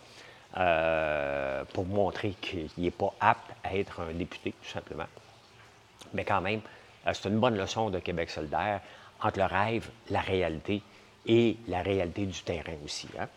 Pour 1.73 1.85
montrer 1.85 2.35
qu'il 2.41 2.69
n'est 2.77 2.91
pas 2.91 3.13
apte 3.19 3.51
à 3.63 3.75
être 3.75 4.01
un 4.01 4.13
député, 4.13 4.53
tout 4.61 4.69
simplement. 4.69 5.05
Mais 6.13 6.25
quand 6.25 6.41
même, 6.41 6.61
euh, 7.07 7.11
c'est 7.13 7.29
une 7.29 7.39
bonne 7.39 7.57
leçon 7.57 7.89
de 7.89 7.99
Québec 7.99 8.29
solidaire 8.29 8.81
entre 9.21 9.39
le 9.39 9.45
rêve, 9.45 9.89
la 10.09 10.21
réalité 10.21 10.81
et 11.25 11.57
la 11.67 11.81
réalité 11.81 12.25
du 12.25 12.41
terrain 12.41 12.75
aussi. 12.83 13.07
Hein. 13.19 13.27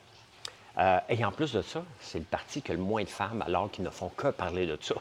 Euh, 0.78 0.98
et 1.08 1.24
en 1.24 1.32
plus 1.32 1.52
de 1.52 1.62
ça, 1.62 1.82
c'est 2.00 2.18
le 2.18 2.24
parti 2.24 2.60
qui 2.60 2.72
a 2.72 2.74
le 2.74 2.80
moins 2.80 3.02
de 3.02 3.08
femmes 3.08 3.42
alors 3.46 3.70
qu'ils 3.70 3.84
ne 3.84 3.90
font 3.90 4.10
que 4.10 4.28
parler 4.28 4.66
de 4.66 4.78
ça. 4.80 4.94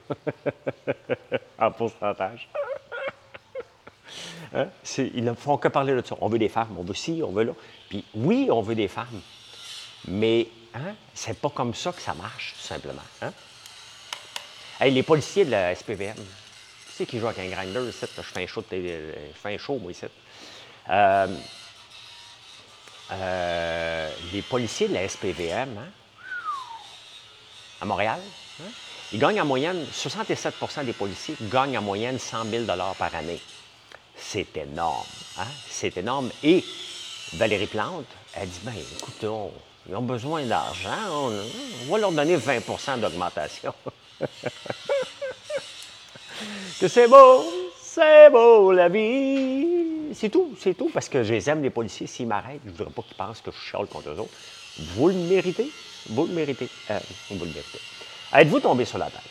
en 1.60 1.72
pourcentage. 1.72 2.48
hein? 4.56 4.68
Ils 4.98 5.24
ne 5.24 5.34
font 5.34 5.58
que 5.58 5.68
parler 5.68 5.94
de 5.96 6.06
ça. 6.06 6.16
On 6.22 6.30
veut 6.30 6.40
des 6.40 6.50
femmes, 6.50 6.76
on 6.78 6.84
veut 6.84 6.94
ci, 6.94 7.22
on 7.26 7.32
veut 7.32 7.44
là. 7.44 7.54
Puis 7.90 8.06
oui, 8.14 8.48
on 8.52 8.62
veut 8.62 8.76
des 8.76 8.88
femmes. 8.88 9.22
Mais 10.08 10.48
Hein? 10.76 10.96
C'est 11.14 11.40
pas 11.40 11.50
comme 11.50 11.74
ça 11.74 11.94
que 11.94 12.02
ça 12.02 12.14
marche, 12.14 12.54
tout 12.58 12.68
simplement. 12.68 13.02
Hein? 13.22 13.32
les 14.82 15.04
policiers 15.04 15.46
de 15.46 15.52
la 15.52 15.74
SPVM, 15.74 16.18
sais 16.96 17.06
qui 17.06 17.20
joue 17.20 17.28
avec 17.28 17.40
un 17.40 17.50
grinder 17.50 17.88
ici? 17.90 18.06
Je 18.18 18.22
fais 18.22 18.44
un 18.44 18.48
show, 18.48 18.62
télé- 18.62 19.14
je 19.34 19.38
fais 19.38 19.54
un 19.54 19.58
show 19.58 19.78
moi, 19.78 19.92
ici. 19.92 20.06
Euh, 20.90 21.28
euh, 23.12 24.12
les 24.32 24.42
policiers 24.42 24.88
de 24.88 24.94
la 24.94 25.04
SPVM, 25.08 25.78
hein, 25.78 25.88
à 27.82 27.86
Montréal, 27.86 28.22
hein, 28.62 28.70
ils 29.12 29.20
gagnent 29.20 29.42
en 29.42 29.46
moyenne, 29.46 29.86
67% 29.92 30.84
des 30.84 30.94
policiers 30.94 31.36
gagnent 31.42 31.78
en 31.78 31.82
moyenne 31.82 32.18
100 32.18 32.50
000 32.50 32.66
par 32.66 33.14
année. 33.14 33.42
C'est 34.16 34.56
énorme. 34.58 35.06
Hein? 35.38 35.48
C'est 35.70 35.98
énorme. 35.98 36.32
Et 36.44 36.64
Valérie 37.34 37.68
Plante, 37.68 38.06
elle 38.34 38.48
dit, 38.50 38.60
ben 38.64 38.74
écoute, 38.74 39.24
on- 39.26 39.52
ils 39.88 39.96
ont 39.96 40.02
besoin 40.02 40.44
d'argent, 40.46 41.30
on 41.30 41.92
va 41.92 41.98
leur 41.98 42.12
donner 42.12 42.38
20% 42.38 42.98
d'augmentation. 42.98 43.74
que 46.80 46.88
c'est 46.88 47.08
beau, 47.08 47.46
c'est 47.82 48.30
beau 48.30 48.72
la 48.72 48.90
vie. 48.90 50.14
C'est 50.14 50.30
tout, 50.30 50.56
c'est 50.60 50.74
tout, 50.74 50.90
parce 50.94 51.10
que 51.10 51.24
je 51.24 51.34
les 51.34 51.50
aime, 51.50 51.62
les 51.62 51.70
policiers. 51.70 52.08
S'ils 52.08 52.28
m'arrêtent, 52.28 52.62
je 52.66 52.72
ne 52.72 52.76
voudrais 52.76 52.94
pas 52.94 53.02
qu'ils 53.02 53.18
pensent 53.18 53.42
que 53.42 53.52
je 53.52 53.58
chiale 53.58 53.88
contre 53.88 54.10
eux 54.10 54.20
autres. 54.20 54.34
Vous 54.78 55.08
le 55.08 55.14
méritez, 55.14 55.70
vous 56.10 56.26
le 56.26 56.34
méritez, 56.34 56.70
Euh, 56.90 57.00
vous 57.32 57.46
le 57.46 57.52
méritez. 57.52 57.80
Êtes-vous 58.34 58.60
tombé 58.60 58.86
sur 58.86 58.98
la 58.98 59.06
tête? 59.06 59.22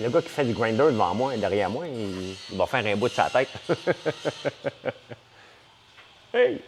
Le 0.00 0.10
gars 0.10 0.20
qui 0.20 0.28
fait 0.28 0.44
du 0.44 0.52
grinder 0.52 0.84
devant 0.84 1.14
moi, 1.14 1.36
derrière 1.36 1.70
moi, 1.70 1.86
il, 1.86 2.34
va 2.56 2.66
faire 2.66 2.84
un 2.84 2.96
bout 2.96 3.08
de 3.08 3.14
sa 3.14 3.30
tête. 3.30 3.48
hey! 6.34 6.60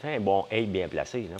C'est 0.00 0.18
bon 0.18 0.46
hey 0.50 0.66
bien 0.66 0.88
placé, 0.88 1.22
là. 1.22 1.36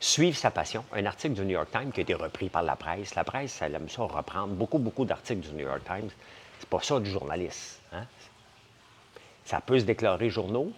Suivre 0.00 0.36
sa 0.36 0.50
passion. 0.50 0.84
Un 0.92 1.06
article 1.06 1.34
du 1.34 1.42
New 1.42 1.52
York 1.52 1.68
Times 1.70 1.92
qui 1.92 2.00
a 2.00 2.02
été 2.02 2.14
repris 2.14 2.48
par 2.48 2.62
la 2.62 2.76
presse. 2.76 3.14
La 3.14 3.24
presse, 3.24 3.60
elle 3.62 3.74
aime 3.74 3.88
ça 3.88 4.02
reprendre 4.02 4.54
beaucoup, 4.54 4.78
beaucoup 4.78 5.04
d'articles 5.04 5.40
du 5.48 5.54
New 5.54 5.66
York 5.66 5.82
Times. 5.86 6.10
C'est 6.64 6.70
pas 6.70 6.80
ça 6.82 6.98
du 6.98 7.10
journaliste. 7.10 7.78
hein. 7.92 8.06
Ça 9.44 9.60
peut 9.60 9.78
se 9.78 9.84
déclarer 9.84 10.30
journaux, 10.30 10.72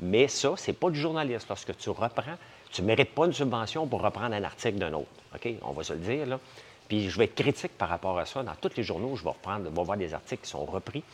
mais 0.00 0.26
ça, 0.26 0.54
c'est 0.56 0.72
pas 0.72 0.90
du 0.90 0.98
journaliste. 0.98 1.48
Lorsque 1.48 1.76
tu 1.76 1.90
reprends, 1.90 2.34
tu 2.72 2.82
ne 2.82 2.88
mérites 2.88 3.14
pas 3.14 3.26
une 3.26 3.32
subvention 3.32 3.86
pour 3.86 4.02
reprendre 4.02 4.34
un 4.34 4.42
article 4.42 4.78
d'un 4.78 4.92
autre. 4.94 5.06
OK? 5.36 5.48
On 5.62 5.70
va 5.70 5.84
se 5.84 5.92
le 5.92 6.00
dire, 6.00 6.26
là. 6.26 6.40
Puis 6.88 7.08
je 7.08 7.16
vais 7.18 7.26
être 7.26 7.36
critique 7.36 7.78
par 7.78 7.88
rapport 7.88 8.18
à 8.18 8.26
ça. 8.26 8.42
Dans 8.42 8.54
tous 8.56 8.76
les 8.76 8.82
journaux, 8.82 9.14
je 9.14 9.22
vais 9.22 9.30
reprendre, 9.30 9.66
je 9.66 9.70
vais 9.70 9.84
voir 9.84 9.96
des 9.96 10.12
articles 10.12 10.42
qui 10.42 10.50
sont 10.50 10.64
repris. 10.64 11.04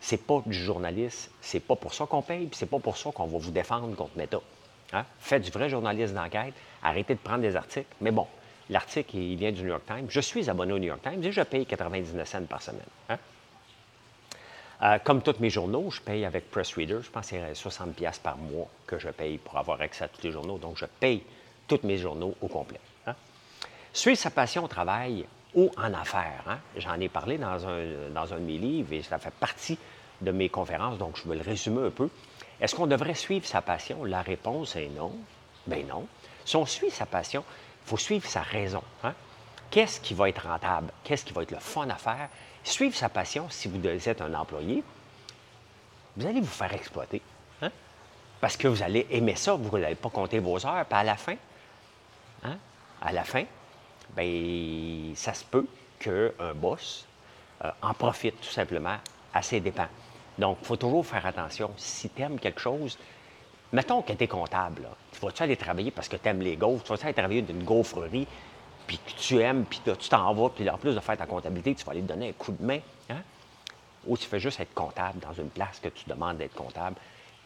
C'est 0.00 0.24
pas 0.26 0.42
du 0.46 0.54
journaliste, 0.56 1.30
c'est 1.42 1.60
pas 1.60 1.76
pour 1.76 1.92
ça 1.92 2.06
qu'on 2.06 2.22
paye, 2.22 2.46
puis 2.46 2.56
c'est 2.56 2.64
pas 2.70 2.78
pour 2.78 2.96
ça 2.96 3.10
qu'on 3.12 3.26
va 3.26 3.38
vous 3.38 3.50
défendre 3.50 3.94
contre 3.94 4.16
Meta. 4.16 4.40
Hein? 4.94 5.04
Faites 5.18 5.42
du 5.42 5.50
vrai 5.50 5.68
journaliste 5.68 6.14
d'enquête, 6.14 6.54
arrêtez 6.82 7.14
de 7.14 7.18
prendre 7.20 7.42
des 7.42 7.54
articles. 7.56 7.92
Mais 8.00 8.10
bon, 8.10 8.26
l'article, 8.70 9.18
il 9.18 9.36
vient 9.36 9.52
du 9.52 9.60
New 9.62 9.68
York 9.68 9.82
Times. 9.86 10.06
Je 10.08 10.20
suis 10.20 10.48
abonné 10.48 10.72
au 10.72 10.78
New 10.78 10.86
York 10.88 11.02
Times 11.02 11.22
et 11.22 11.30
je 11.32 11.42
paye 11.42 11.66
99 11.66 12.26
cents 12.26 12.42
par 12.44 12.62
semaine. 12.62 12.80
hein? 13.10 13.18
Euh, 14.82 14.98
comme 15.04 15.20
tous 15.22 15.36
mes 15.40 15.50
journaux, 15.50 15.90
je 15.90 16.00
paye 16.00 16.24
avec 16.24 16.50
Press 16.50 16.74
Reader. 16.74 17.02
Je 17.02 17.10
pense 17.10 17.30
que 17.30 17.36
c'est 17.36 17.54
60 17.54 17.94
pièces 17.94 18.18
par 18.18 18.36
mois 18.38 18.68
que 18.86 18.98
je 18.98 19.08
paye 19.10 19.36
pour 19.38 19.58
avoir 19.58 19.80
accès 19.80 20.04
à 20.04 20.08
tous 20.08 20.22
les 20.22 20.32
journaux. 20.32 20.56
Donc, 20.58 20.78
je 20.78 20.86
paye 20.86 21.22
tous 21.68 21.80
mes 21.82 21.98
journaux 21.98 22.34
au 22.40 22.48
complet. 22.48 22.80
hein. 23.06 23.14
Suivre 23.92 24.18
sa 24.18 24.30
passion 24.30 24.64
au 24.64 24.68
travail 24.68 25.26
ou 25.54 25.70
en 25.76 25.92
affaires. 25.92 26.44
hein. 26.48 26.58
J'en 26.76 26.98
ai 26.98 27.08
parlé 27.08 27.36
dans 27.36 27.66
un, 27.66 28.08
dans 28.14 28.24
de 28.24 28.36
mes 28.36 28.56
livres 28.56 28.92
et 28.94 29.02
ça 29.02 29.18
fait 29.18 29.32
partie 29.34 29.78
de 30.20 30.30
mes 30.30 30.48
conférences, 30.48 30.98
donc 30.98 31.16
je 31.16 31.28
vais 31.28 31.36
le 31.36 31.42
résumer 31.42 31.86
un 31.86 31.90
peu. 31.90 32.08
Est-ce 32.60 32.74
qu'on 32.74 32.86
devrait 32.86 33.14
suivre 33.14 33.46
sa 33.46 33.62
passion? 33.62 34.04
La 34.04 34.22
réponse 34.22 34.76
est 34.76 34.88
non. 34.88 35.12
Ben 35.66 35.86
non. 35.86 36.06
Si 36.44 36.56
on 36.56 36.66
suit 36.66 36.90
sa 36.90 37.06
passion, 37.06 37.42
il 37.84 37.88
faut 37.88 37.96
suivre 37.98 38.26
sa 38.26 38.40
raison. 38.42 38.82
hein. 39.04 39.14
Qu'est-ce 39.70 40.00
qui 40.00 40.14
va 40.14 40.28
être 40.28 40.46
rentable? 40.46 40.90
Qu'est-ce 41.04 41.24
qui 41.24 41.32
va 41.32 41.42
être 41.42 41.52
le 41.52 41.58
fun 41.60 41.88
à 41.88 41.94
faire? 41.96 42.28
Suivre 42.64 42.94
sa 42.94 43.08
passion, 43.08 43.46
si 43.50 43.68
vous 43.68 43.84
êtes 43.86 44.20
un 44.20 44.34
employé, 44.34 44.82
vous 46.16 46.26
allez 46.26 46.40
vous 46.40 46.46
faire 46.46 46.72
exploiter. 46.74 47.22
hein? 47.62 47.70
Parce 48.40 48.56
que 48.56 48.68
vous 48.68 48.82
allez 48.82 49.06
aimer 49.10 49.34
ça, 49.34 49.54
vous 49.54 49.78
n'allez 49.78 49.94
pas 49.94 50.10
compter 50.10 50.38
vos 50.38 50.64
heures, 50.66 50.84
puis 50.84 50.98
à 50.98 51.04
la 51.04 51.16
fin, 51.16 51.36
hein, 52.44 52.56
à 53.00 53.12
la 53.12 53.24
fin, 53.24 53.44
ben, 54.14 55.14
ça 55.14 55.34
se 55.34 55.44
peut 55.44 55.66
qu'un 55.98 56.54
boss 56.54 57.06
euh, 57.64 57.70
en 57.82 57.94
profite 57.94 58.40
tout 58.40 58.50
simplement 58.50 58.96
à 59.32 59.42
ses 59.42 59.60
dépens. 59.60 59.88
Donc, 60.38 60.58
il 60.62 60.66
faut 60.66 60.76
toujours 60.76 61.06
faire 61.06 61.24
attention. 61.26 61.70
Si 61.76 62.08
tu 62.10 62.22
aimes 62.22 62.38
quelque 62.38 62.60
chose, 62.60 62.98
mettons 63.72 64.02
que 64.02 64.12
tu 64.12 64.24
es 64.24 64.28
comptable, 64.28 64.88
tu 65.12 65.20
vas-tu 65.20 65.42
aller 65.42 65.56
travailler 65.56 65.90
parce 65.90 66.08
que 66.08 66.16
tu 66.16 66.28
aimes 66.28 66.40
les 66.40 66.56
gaufres, 66.56 66.82
tu 66.84 66.90
vas-tu 66.90 67.04
aller 67.04 67.14
travailler 67.14 67.42
d'une 67.42 67.62
gaufrerie, 67.62 68.26
puis 68.90 68.98
que 69.14 69.20
tu 69.20 69.40
aimes, 69.40 69.64
puis 69.66 69.80
tu 69.84 70.08
t'en 70.08 70.34
vas, 70.34 70.48
puis 70.48 70.68
en 70.68 70.76
plus 70.76 70.96
de 70.96 70.98
faire 71.00 71.16
ta 71.16 71.26
comptabilité, 71.26 71.76
tu 71.76 71.84
vas 71.84 71.92
aller 71.92 72.00
te 72.02 72.08
donner 72.08 72.30
un 72.30 72.32
coup 72.32 72.50
de 72.50 72.64
main. 72.64 72.80
hein? 73.08 73.22
Ou 74.04 74.16
tu 74.16 74.26
fais 74.26 74.40
juste 74.40 74.58
être 74.58 74.74
comptable 74.74 75.20
dans 75.20 75.32
une 75.32 75.48
place 75.48 75.78
que 75.78 75.88
tu 75.88 76.08
demandes 76.08 76.38
d'être 76.38 76.54
comptable. 76.54 76.96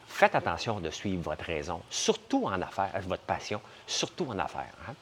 Faites 0.06 0.34
attention 0.34 0.80
de 0.80 0.88
suivre 0.88 1.22
votre 1.22 1.44
raison, 1.44 1.82
surtout 1.90 2.46
en 2.46 2.62
affaires, 2.62 2.92
votre 3.06 3.24
passion, 3.24 3.60
surtout 3.86 4.26
en 4.30 4.38
affaires. 4.38 4.72
Hein? 4.88 4.94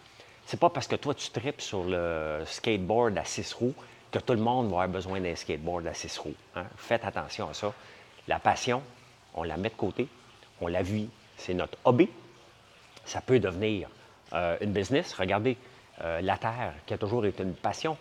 C'est 0.45 0.59
pas 0.59 0.69
parce 0.69 0.89
que 0.89 0.97
toi, 0.97 1.15
tu 1.15 1.31
tripes 1.31 1.61
sur 1.61 1.85
le 1.85 2.43
skateboard 2.45 3.17
à 3.17 3.25
six 3.25 3.53
roues 3.53 3.75
que 4.11 4.19
tout 4.19 4.33
le 4.33 4.41
monde 4.41 4.65
va 4.67 4.83
avoir 4.83 4.89
besoin 4.89 5.21
d'un 5.21 5.37
skateboard 5.37 5.87
à 5.87 5.95
six 5.95 6.19
roues. 6.19 6.35
hein? 6.57 6.65
Faites 6.77 7.05
attention 7.05 7.49
à 7.51 7.55
ça. 7.55 7.73
La 8.27 8.41
passion, 8.41 8.83
on 9.35 9.45
la 9.45 9.57
met 9.57 9.69
de 9.69 9.75
côté, 9.75 10.09
on 10.61 10.67
la 10.67 10.83
vit, 10.83 11.09
c'est 11.37 11.55
notre 11.55 11.79
hobby. 11.85 12.09
Ça 13.05 13.21
peut 13.21 13.39
devenir 13.39 13.89
euh, 14.33 14.57
une 14.61 14.73
business. 14.73 15.13
Regardez, 15.15 15.57
euh, 16.01 16.21
la 16.21 16.39
terre, 16.39 16.75
qui 16.87 16.95
a 16.95 16.99
toujours 16.99 17.25
été 17.27 17.43
une 17.43 17.55
passion, 17.55 17.97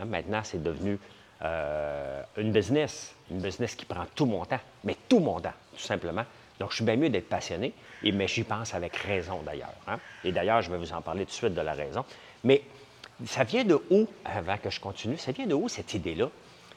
hein, 0.00 0.04
maintenant, 0.04 0.40
c'est 0.42 0.62
devenu 0.62 0.98
euh, 1.42 2.22
une 2.36 2.52
business. 2.52 3.14
Une 3.30 3.40
business 3.40 3.74
qui 3.74 3.84
prend 3.84 4.04
tout 4.14 4.26
mon 4.26 4.44
temps, 4.44 4.60
mais 4.84 4.96
tout 5.08 5.20
mon 5.20 5.40
temps, 5.40 5.52
tout 5.72 5.82
simplement. 5.82 6.24
Donc, 6.58 6.70
je 6.70 6.76
suis 6.76 6.84
bien 6.84 6.96
mieux 6.96 7.10
d'être 7.10 7.28
passionné, 7.28 7.72
et, 8.02 8.10
mais 8.10 8.26
j'y 8.26 8.42
pense 8.42 8.74
avec 8.74 8.96
raison 8.96 9.40
d'ailleurs. 9.44 9.74
hein. 9.86 9.98
Et 10.24 10.32
d'ailleurs, 10.32 10.62
je 10.62 10.70
vais 10.70 10.78
vous 10.78 10.92
en 10.92 11.00
parler 11.02 11.24
tout 11.24 11.30
de 11.30 11.36
suite 11.36 11.54
de 11.54 11.60
la 11.60 11.74
raison. 11.74 12.04
Mais 12.42 12.62
ça 13.26 13.44
vient 13.44 13.64
de 13.64 13.80
où, 13.90 14.08
avant 14.24 14.56
que 14.58 14.70
je 14.70 14.80
continue, 14.80 15.16
ça 15.16 15.32
vient 15.32 15.46
de 15.46 15.54
où 15.54 15.68
cette 15.68 15.94
idée-là 15.94 16.28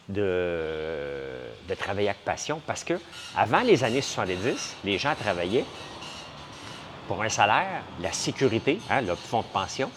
de, 0.10 1.76
travailler 1.78 2.10
avec 2.10 2.24
passion? 2.24 2.62
Parce 2.66 2.84
que 2.84 2.96
avant 3.36 3.62
les 3.62 3.84
années 3.84 4.02
70, 4.02 4.78
les 4.84 4.98
gens 4.98 5.16
travaillaient 5.16 5.66
pour 7.08 7.22
un 7.22 7.30
salaire, 7.30 7.84
la 8.00 8.12
sécurité, 8.12 8.80
hein, 8.90 9.02
le 9.02 9.16
fonds 9.16 9.42
de 9.42 9.48
pension, 9.48 9.90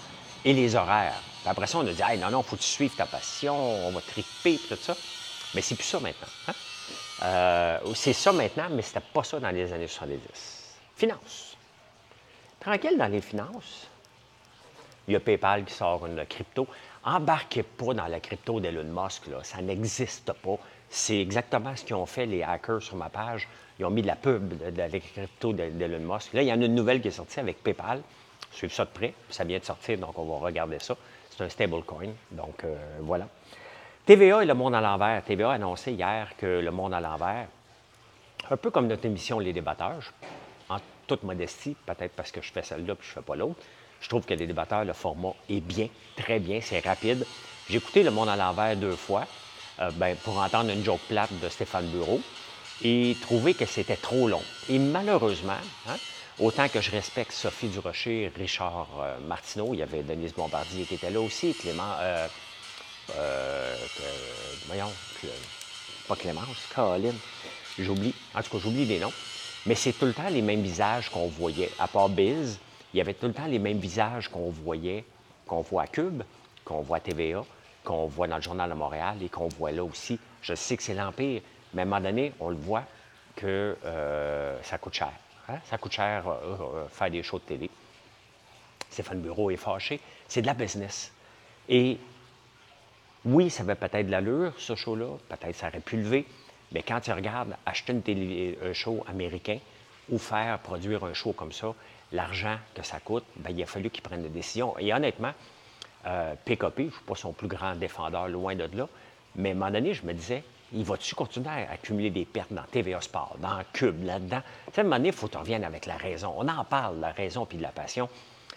et 0.45 0.53
les 0.53 0.75
horaires. 0.75 1.21
Après 1.47 1.67
ça, 1.67 1.79
on 1.79 1.87
a 1.87 1.93
dit, 1.93 2.03
hey, 2.03 2.19
non, 2.19 2.31
non, 2.31 2.43
faut 2.43 2.57
que 2.57 2.63
tu 2.63 2.69
suives 2.69 2.95
ta 2.95 3.07
passion, 3.07 3.55
on 3.87 3.91
va 3.91 4.01
triper, 4.01 4.59
tout 4.69 4.77
ça. 4.81 4.97
Mais 5.55 5.61
c'est 5.61 5.75
plus 5.75 5.85
ça 5.85 6.01
maintenant. 6.01 6.29
hein? 6.49 6.55
Euh, 7.23 7.79
c'est 7.95 8.13
ça 8.13 8.33
maintenant, 8.33 8.67
mais 8.71 8.83
c'était 8.83 9.01
pas 9.01 9.23
ça 9.25 9.39
dans 9.39 9.51
les 9.51 9.73
années 9.73 9.87
70. 9.87 10.19
Finances. 10.97 11.57
Tranquille 12.61 12.97
dans 12.99 13.09
les 13.09 13.21
finances. 13.21 13.89
Il 15.07 15.13
y 15.13 15.17
a 15.17 15.21
PayPal 15.21 15.65
qui 15.65 15.75
sort 15.75 16.07
une 16.07 16.25
crypto. 16.27 16.67
Embarquez 17.05 17.63
pas 17.63 17.93
dans 17.93 18.07
la 18.07 18.21
crypto 18.21 18.59
d'Elon 18.59 18.85
Musk, 18.85 19.27
là. 19.27 19.43
ça 19.43 19.61
n'existe 19.61 20.33
pas. 20.33 20.57
C'est 20.89 21.19
exactement 21.21 21.77
ce 21.77 21.85
qu'ils 21.85 21.95
ont 21.97 22.07
fait 22.07 22.25
les 22.25 22.43
hackers 22.43 22.83
sur 22.83 22.97
ma 22.97 23.11
page. 23.11 23.47
Ils 23.79 23.85
ont 23.85 23.91
mis 23.91 24.03
de 24.03 24.07
la 24.07 24.17
pub 24.17 24.57
de 24.57 24.79
la 24.79 24.89
crypto 24.89 25.53
d'Elon 25.53 26.15
Musk. 26.15 26.33
Là, 26.33 26.43
il 26.43 26.49
y 26.49 26.53
en 26.53 26.61
a 26.61 26.65
une 26.65 26.75
nouvelle 26.75 27.03
qui 27.03 27.09
est 27.09 27.13
sortie 27.13 27.41
avec 27.41 27.63
PayPal. 27.63 28.01
Suivez 28.55 28.73
ça 28.73 28.85
de 28.85 28.91
près. 28.91 29.13
Ça 29.31 29.45
vient 29.45 29.59
de 29.59 29.65
sortir, 29.65 29.99
donc 29.99 30.17
on 30.19 30.25
va 30.25 30.45
regarder 30.47 30.79
ça. 30.79 30.97
C'est 31.31 31.43
un 31.45 31.49
stablecoin. 31.49 32.11
Donc, 32.31 32.65
euh, 32.65 32.77
voilà. 33.01 33.27
TVA 34.07 34.43
et 34.43 34.47
le 34.47 34.55
monde 34.55 34.75
à 34.75 34.81
l'envers. 34.81 35.23
TVA 35.25 35.51
a 35.51 35.55
annoncé 35.55 35.93
hier 35.93 36.29
que 36.37 36.47
le 36.47 36.71
monde 36.71 36.95
à 36.95 37.01
l'envers, 37.01 37.49
un 38.51 38.57
peu 38.57 38.71
comme 38.71 38.87
notre 38.87 39.07
émission 39.07 39.39
Les 39.39 39.53
débatteurs, 39.53 40.01
je- 40.01 40.11
en 40.69 40.77
toute 41.07 41.23
modestie, 41.23 41.75
peut-être 41.87 42.13
parce 42.13 42.31
que 42.31 42.41
je 42.43 42.53
fais 42.53 42.63
celle-là 42.63 42.95
puis 42.95 43.07
je 43.07 43.13
ne 43.13 43.23
fais 43.23 43.27
pas 43.27 43.35
l'autre, 43.37 43.61
je 44.01 44.09
trouve 44.09 44.25
que 44.25 44.35
les 44.35 44.47
débatteurs, 44.47 44.85
le 44.85 44.93
format 44.93 45.33
est 45.49 45.61
bien, 45.61 45.89
très 46.17 46.39
bien, 46.39 46.61
c'est 46.61 46.85
rapide. 46.87 47.27
J'ai 47.67 47.79
écouté 47.79 48.03
Le 48.03 48.11
Monde 48.11 48.29
à 48.29 48.37
l'envers 48.37 48.77
deux 48.77 48.97
fois 48.97 49.27
euh, 49.81 49.91
ben, 49.91 50.17
pour 50.17 50.39
entendre 50.39 50.71
une 50.71 50.85
joke 50.85 51.01
plate 51.09 51.39
de 51.39 51.49
Stéphane 51.49 51.89
Bureau 51.89 52.21
et 52.83 53.17
trouver 53.21 53.55
que 53.55 53.65
c'était 53.67 53.97
trop 53.97 54.29
long. 54.29 54.45
Et 54.69 54.79
malheureusement, 54.79 55.57
hein, 55.89 55.99
autant 56.39 56.69
que 56.69 56.81
je 56.81 56.91
respecte 56.91 57.33
Sophie 57.33 57.69
Durocher, 57.69 58.33
Richard 58.37 58.89
euh, 59.01 59.19
Martineau, 59.27 59.71
il 59.73 59.79
y 59.79 59.83
avait 59.83 60.03
Denise 60.03 60.35
Bombardier 60.35 60.85
qui 60.85 60.95
était 60.95 61.11
là 61.11 61.21
aussi, 61.21 61.55
Clément, 61.55 61.93
euh, 62.01 62.27
euh, 63.17 63.77
voyons, 64.67 64.91
pas 66.09 66.17
Clémence, 66.17 66.69
Caroline, 66.75 67.17
j'oublie, 67.79 68.15
en 68.35 68.43
tout 68.43 68.51
cas, 68.51 68.59
j'oublie 68.59 68.85
les 68.85 68.99
noms. 68.99 69.13
Mais 69.67 69.75
c'est 69.75 69.93
tout 69.93 70.05
le 70.05 70.13
temps 70.13 70.29
les 70.29 70.43
mêmes 70.43 70.61
visages 70.61 71.09
qu'on 71.09 71.27
voyait. 71.29 71.71
À 71.79 71.89
part 71.89 72.11
Biz, 72.11 72.59
il 72.93 72.99
y 72.99 73.01
avait 73.01 73.15
tout 73.15 73.27
le 73.27 73.33
temps 73.33 73.47
les 73.47 73.59
mêmes 73.59 73.79
visages 73.79 74.29
qu'on 74.29 74.51
voyait, 74.51 75.05
qu'on 75.47 75.63
voit 75.63 75.85
à 75.85 75.87
Cube, 75.87 76.23
qu'on 76.65 76.83
voit 76.83 76.99
à 76.99 77.01
TVA, 77.01 77.43
qu'on 77.83 78.07
voit 78.07 78.27
dans 78.27 78.37
le 78.37 78.43
Journal 78.43 78.69
de 78.69 78.75
Montréal 78.75 79.17
et 79.23 79.31
qu'on 79.31 79.49
voit 79.49 79.71
là 79.71 79.83
aussi. 79.83 80.19
Je 80.43 80.55
sais 80.55 80.77
que 80.77 80.83
c'est 80.83 80.95
l'Empire, 80.95 81.41
mais 81.73 81.83
à 81.83 81.85
un 81.85 81.89
moment 81.89 82.03
donné, 82.03 82.33
on 82.41 82.51
le 82.51 82.57
voit 82.57 82.85
que 83.37 83.75
ça 84.63 84.77
coûte 84.77 84.95
cher. 84.95 85.13
Hein? 85.49 85.59
Ça 85.65 85.79
coûte 85.79 85.93
cher 85.93 86.27
euh, 86.29 86.57
euh, 86.61 86.89
faire 86.89 87.11
des 87.11 87.23
shows 87.23 87.39
de 87.39 87.45
télé. 87.45 87.71
Stéphane 88.91 89.21
Bureau 89.21 89.51
est 89.51 89.57
fâché. 89.57 90.01
C'est 90.29 90.43
de 90.43 90.47
la 90.47 90.55
business. 90.55 91.13
Et 91.69 91.99
Oui, 93.25 93.51
ça 93.51 93.63
avait 93.63 93.75
peut-être 93.75 94.07
de 94.07 94.11
l'allure, 94.11 94.53
ce 94.59 94.75
show-là. 94.75 95.17
Peut-être 95.29 95.55
ça 95.57 95.69
aurait 95.69 95.81
pu 95.81 95.97
lever. 95.97 96.27
Mais 96.73 96.83
quand 96.83 97.01
tu 97.01 97.13
regardes 97.13 97.57
acheter 97.67 97.95
un 98.63 98.73
show 98.73 99.05
américain 99.09 99.59
ou 100.11 100.19
faire 100.19 100.59
produire 100.59 101.05
un 101.05 101.15
show 101.15 101.33
comme 101.33 101.53
ça, 101.53 101.75
l'argent 102.13 102.57
que 102.75 102.83
ça 102.83 103.01
coûte, 103.01 103.25
bien, 103.37 103.55
il 103.57 103.63
a 103.63 103.67
fallu 103.67 103.91
qu'ils 103.91 104.03
prennent 104.03 104.23
des 104.23 104.29
décisions. 104.29 104.79
Et 104.79 104.93
honnêtement, 104.93 105.33
euh, 106.07 106.35
PKP, 106.45 106.79
je 106.79 106.83
ne 106.83 106.91
suis 106.91 107.05
pas 107.07 107.15
son 107.15 107.33
plus 107.33 107.49
grand 107.49 107.75
défendeur, 107.77 108.29
loin 108.29 108.55
de 108.55 108.69
là, 108.77 108.89
mais 109.37 109.51
à 109.51 109.53
un 109.53 109.55
moment 109.55 109.71
donné, 109.71 109.95
je 109.95 110.05
me 110.05 110.13
disais, 110.13 110.45
il 110.75 110.85
va-tu 110.85 111.15
continuer 111.15 111.49
à 111.49 111.73
accumuler 111.73 112.11
des 112.11 112.25
pertes 112.25 112.53
dans 112.53 112.65
TVA 112.65 113.01
Sport, 113.01 113.37
dans 113.39 113.63
Cube, 113.73 114.05
là-dedans? 114.05 114.43
À 114.77 114.81
un 114.81 114.83
moment 114.83 114.97
donné, 114.97 115.09
il 115.09 115.15
faut 115.15 115.27
que 115.27 115.33
tu 115.33 115.39
reviennes 115.39 115.65
avec 115.65 115.87
la 115.87 115.97
raison. 115.97 116.35
On 116.37 116.49
en 116.49 116.65
parle, 116.65 117.01
la 117.01 117.13
raison 117.13 117.47
puis 117.47 117.59
de 117.59 117.63
la 117.63 117.71
passion. 117.71 118.09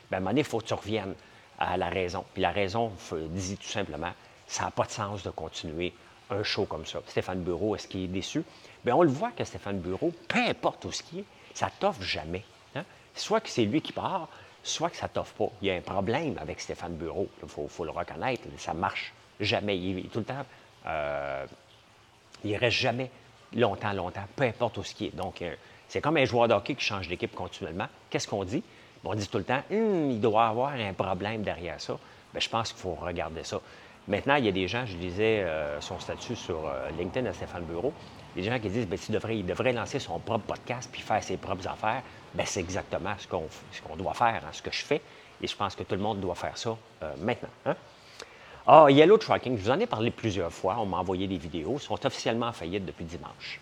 Bien, 0.09 0.13
à 0.13 0.15
un 0.17 0.19
moment 0.19 0.31
donné, 0.31 0.41
il 0.41 0.47
faut 0.47 0.59
que 0.59 0.65
tu 0.65 0.73
reviennes 0.73 1.13
à 1.59 1.77
la 1.77 1.89
raison. 1.89 2.25
Puis 2.33 2.41
la 2.41 2.51
raison 2.51 2.91
dit 3.11 3.57
tout 3.57 3.67
simplement, 3.67 4.11
ça 4.47 4.65
n'a 4.65 4.71
pas 4.71 4.85
de 4.85 4.91
sens 4.91 5.23
de 5.23 5.29
continuer 5.29 5.93
un 6.29 6.43
show 6.43 6.65
comme 6.65 6.85
ça. 6.85 6.99
Stéphane 7.07 7.41
Bureau, 7.41 7.75
est-ce 7.75 7.87
qu'il 7.87 8.03
est 8.03 8.07
déçu? 8.07 8.43
Bien, 8.83 8.95
on 8.95 9.03
le 9.03 9.09
voit 9.09 9.31
que 9.31 9.43
Stéphane 9.43 9.79
Bureau, 9.79 10.11
peu 10.27 10.39
importe 10.39 10.85
où 10.85 10.91
ce 10.91 11.03
qui 11.03 11.19
est, 11.19 11.25
ça 11.53 11.69
t'offre 11.79 12.01
jamais. 12.01 12.43
Hein? 12.75 12.83
Soit 13.15 13.41
que 13.41 13.49
c'est 13.49 13.65
lui 13.65 13.81
qui 13.81 13.93
part, 13.93 14.29
soit 14.63 14.89
que 14.89 14.97
ça 14.97 15.07
t'offre 15.07 15.33
pas. 15.33 15.49
Il 15.61 15.67
y 15.67 15.71
a 15.71 15.75
un 15.75 15.81
problème 15.81 16.37
avec 16.39 16.59
Stéphane 16.59 16.95
Bureau. 16.95 17.27
Il 17.43 17.49
faut, 17.49 17.83
le 17.83 17.91
reconnaître. 17.91 18.43
Ça 18.57 18.73
marche 18.73 19.13
jamais. 19.39 19.77
Il 19.77 19.99
est 19.99 20.11
tout 20.11 20.19
le 20.19 20.25
temps. 20.25 20.45
Euh, 20.85 21.45
il 22.43 22.55
reste 22.55 22.77
jamais 22.77 23.09
longtemps, 23.55 23.93
longtemps, 23.93 24.25
peu 24.35 24.43
importe 24.43 24.77
où 24.77 24.83
ce 24.83 24.93
qui 24.93 25.05
est. 25.07 25.15
Donc, 25.15 25.41
euh, 25.41 25.55
c'est 25.87 26.01
comme 26.01 26.17
un 26.17 26.25
joueur 26.25 26.47
de 26.47 26.53
hockey 26.53 26.75
qui 26.75 26.83
change 26.83 27.07
d'équipe 27.07 27.33
continuellement. 27.33 27.87
Qu'est-ce 28.09 28.27
qu'on 28.27 28.43
dit? 28.43 28.63
On 29.03 29.15
dit 29.15 29.27
tout 29.27 29.37
le 29.37 29.43
temps, 29.45 29.61
hum, 29.71 30.11
il 30.11 30.19
doit 30.19 30.47
avoir 30.47 30.73
un 30.73 30.93
problème 30.93 31.41
derrière 31.41 31.79
ça. 31.79 31.97
Bien, 32.33 32.39
je 32.41 32.49
pense 32.49 32.73
qu'il 32.73 32.81
faut 32.81 32.95
regarder 32.95 33.43
ça. 33.43 33.61
Maintenant, 34.07 34.35
il 34.35 34.45
y 34.45 34.47
a 34.49 34.51
des 34.51 34.67
gens, 34.67 34.85
je 34.85 34.95
disais 34.95 35.43
euh, 35.43 35.79
son 35.81 35.99
statut 35.99 36.35
sur 36.35 36.65
euh, 36.65 36.89
LinkedIn 36.97 37.29
à 37.29 37.33
Stéphane 37.33 37.63
Bureau, 37.63 37.93
des 38.35 38.43
gens 38.43 38.59
qui 38.59 38.69
disent 38.69 38.87
bien, 38.87 38.97
il, 39.07 39.13
devrait, 39.13 39.43
devrait 39.43 39.73
lancer 39.73 39.99
son 39.99 40.19
propre 40.19 40.45
podcast 40.45 40.89
puis 40.91 41.01
faire 41.01 41.23
ses 41.23 41.37
propres 41.37 41.67
affaires. 41.67 42.03
Bien, 42.33 42.45
c'est 42.45 42.59
exactement 42.59 43.13
ce 43.17 43.27
qu'on, 43.27 43.95
doit 43.95 44.13
faire, 44.13 44.43
hein, 44.45 44.49
ce 44.51 44.61
que 44.61 44.71
je 44.71 44.83
fais. 44.83 45.01
Et 45.41 45.47
je 45.47 45.55
pense 45.55 45.75
que 45.75 45.83
tout 45.83 45.95
le 45.95 46.01
monde 46.01 46.19
doit 46.19 46.35
faire 46.35 46.57
ça 46.57 46.77
euh, 47.03 47.13
maintenant. 47.19 47.49
Hein? 47.65 47.75
Ah, 48.69 48.87
Yellow 48.89 49.17
Trucking, 49.17 49.57
je 49.57 49.63
vous 49.63 49.69
en 49.69 49.79
ai 49.79 49.85
parlé 49.85 50.11
plusieurs 50.11 50.51
fois. 50.51 50.75
On 50.79 50.85
m'a 50.85 50.97
envoyé 50.97 51.25
des 51.25 51.37
vidéos. 51.37 51.77
Ils 51.77 51.83
sont 51.83 52.05
officiellement 52.05 52.47
en 52.47 52.51
faillite 52.51 52.85
depuis 52.85 53.05
dimanche. 53.05 53.61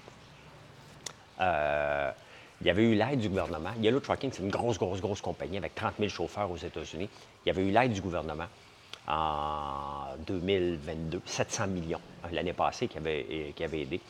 il 1.40 2.68
y 2.68 2.70
avait 2.72 2.84
eu 2.84 2.96
l'aide 2.96 3.20
du 3.20 3.30
gouvernement. 3.30 3.70
Yellow 3.80 4.00
Trucking, 4.00 4.32
c'est 4.34 4.42
une 4.42 4.50
grosse, 4.50 4.80
grosse, 4.80 5.02
grosse 5.02 5.22
compagnie 5.22 5.58
avec 5.58 5.76
30 5.76 5.94
000 6.00 6.10
chauffeurs 6.10 6.50
aux 6.50 6.58
États-Unis. 6.58 7.08
Il 7.46 7.50
y 7.50 7.52
avait 7.52 7.62
eu 7.62 7.70
l'aide 7.70 7.94
du 7.94 8.02
gouvernement 8.02 8.48
en 9.08 10.16
2022, 10.26 11.22
700 11.24 11.68
millions 11.68 12.02
hein, 12.24 12.30
l'année 12.32 12.54
passée 12.54 12.88
qui 12.88 12.98
avait, 12.98 13.54
avait 13.64 13.82
aidé. 13.82 14.02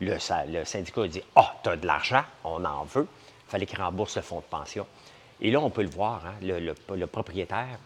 Le, 0.00 0.16
syndicat 0.64 1.02
a 1.02 1.08
dit 1.08 1.22
Ah, 1.34 1.42
oh, 1.42 1.58
tu 1.64 1.70
as 1.70 1.76
de 1.76 1.86
l'argent, 1.88 2.22
on 2.44 2.64
en 2.64 2.84
veut. 2.84 3.08
Il 3.48 3.50
fallait 3.50 3.66
qu'il 3.66 3.80
rembourse 3.80 4.14
le 4.14 4.22
fonds 4.22 4.38
de 4.38 4.44
pension. 4.44 4.86
Et 5.40 5.50
là, 5.50 5.60
on 5.60 5.70
peut 5.70 5.82
le 5.82 5.90
voir, 5.90 6.22
hein, 6.24 6.34
le, 6.40 7.06
propriétaire, 7.06 7.78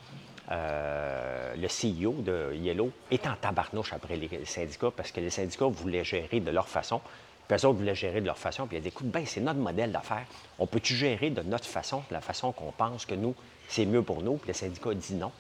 euh, 0.51 1.55
le 1.57 1.69
CEO 1.69 2.23
de 2.23 2.55
Yellow, 2.55 2.91
est 3.11 3.27
en 3.27 3.35
tabarnouche 3.41 3.93
après 3.93 4.17
les 4.17 4.45
syndicats 4.45 4.91
parce 4.95 5.13
que 5.13 5.21
les 5.21 5.31
syndicats 5.31 5.67
voulaient 5.67 6.05
gérer 6.05 6.41
de 6.41 6.51
leur 6.51 6.69
façon. 6.69 7.01
Puis 7.47 7.57
eux 7.57 7.67
autres 7.67 7.79
voulaient 7.79 7.95
gérer 7.95 8.21
de 8.21 8.27
leur 8.27 8.39
façon. 8.39 8.67
Puis 8.67 8.79
il 8.79 8.85
a 8.85 8.89
Écoute, 8.89 9.07
ben, 9.07 9.25
c'est 9.27 9.41
notre 9.41 9.61
modèle 9.61 9.93
d'affaires. 9.93 10.27
On 10.59 10.67
peut-tu 10.67 10.95
gérer 10.95 11.31
de 11.31 11.43
notre 11.43 11.67
façon, 11.67 11.99
de 12.09 12.15
la 12.15 12.21
façon 12.21 12.53
qu'on 12.53 12.73
pense 12.73 13.07
que 13.07 13.15
nous, 13.15 13.35
c'est 13.69 13.87
mieux 13.87 14.03
pour 14.03 14.23
nous? 14.23 14.37
Puis 14.37 14.49
le 14.49 14.55
syndicat 14.55 14.95
dit 14.95 15.15
non. 15.15 15.31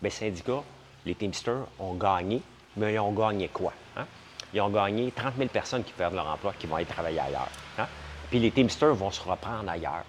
Bien, 0.00 0.10
syndicats, 0.10 0.62
les 1.04 1.14
Teamsters 1.14 1.66
ont 1.78 1.94
gagné, 1.94 2.40
mais 2.76 2.94
ils 2.94 2.98
ont 2.98 3.12
gagné 3.12 3.48
quoi? 3.48 3.72
Hein? 3.96 4.06
Ils 4.54 4.60
ont 4.60 4.70
gagné 4.70 5.10
30 5.10 5.34
000 5.36 5.48
personnes 5.48 5.84
qui 5.84 5.92
perdent 5.92 6.14
leur 6.14 6.26
emploi, 6.26 6.54
qui 6.58 6.66
vont 6.66 6.76
aller 6.76 6.86
travailler 6.86 7.20
ailleurs. 7.20 7.48
Hein? 7.78 7.86
Puis 8.30 8.38
les 8.38 8.50
Teamsters 8.50 8.94
vont 8.94 9.10
se 9.10 9.20
reprendre 9.20 9.68
ailleurs. 9.68 10.04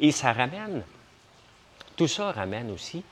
Et 0.00 0.10
ça 0.10 0.32
ramène, 0.32 0.82
tout 1.96 2.08
ça 2.08 2.32
ramène 2.32 2.70
aussi 2.70 3.02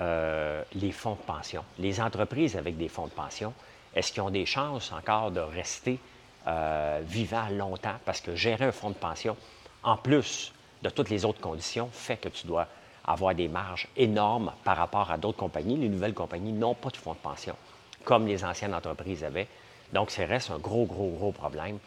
euh, 0.00 0.62
les 0.74 0.92
fonds 0.92 1.14
de 1.14 1.26
pension. 1.26 1.64
Les 1.78 2.00
entreprises 2.00 2.56
avec 2.56 2.76
des 2.76 2.88
fonds 2.88 3.06
de 3.06 3.12
pension, 3.12 3.52
est-ce 3.94 4.12
qu'ils 4.12 4.22
ont 4.22 4.30
des 4.30 4.46
chances 4.46 4.92
encore 4.92 5.30
de 5.30 5.40
rester 5.40 5.98
euh, 6.46 7.00
vivants 7.04 7.48
longtemps? 7.50 7.96
Parce 8.04 8.20
que 8.20 8.36
gérer 8.36 8.66
un 8.66 8.72
fonds 8.72 8.90
de 8.90 8.94
pension, 8.94 9.36
en 9.82 9.96
plus 9.96 10.52
de 10.82 10.90
toutes 10.90 11.10
les 11.10 11.24
autres 11.24 11.40
conditions, 11.40 11.88
fait 11.92 12.16
que 12.16 12.28
tu 12.28 12.46
dois 12.46 12.68
avoir 13.04 13.34
des 13.34 13.48
marges 13.48 13.88
énormes 13.96 14.52
par 14.64 14.76
rapport 14.76 15.10
à 15.10 15.16
d'autres 15.16 15.38
compagnies. 15.38 15.76
Les 15.76 15.88
nouvelles 15.88 16.14
compagnies 16.14 16.52
n'ont 16.52 16.74
pas 16.74 16.90
de 16.90 16.96
fonds 16.96 17.14
de 17.14 17.18
pension, 17.18 17.56
comme 18.04 18.26
les 18.26 18.44
anciennes 18.44 18.74
entreprises 18.74 19.24
avaient. 19.24 19.48
Donc, 19.92 20.10
ça 20.10 20.26
reste 20.26 20.50
un 20.50 20.58
gros, 20.58 20.84
gros, 20.84 21.10
gros 21.10 21.32
problème. 21.32 21.78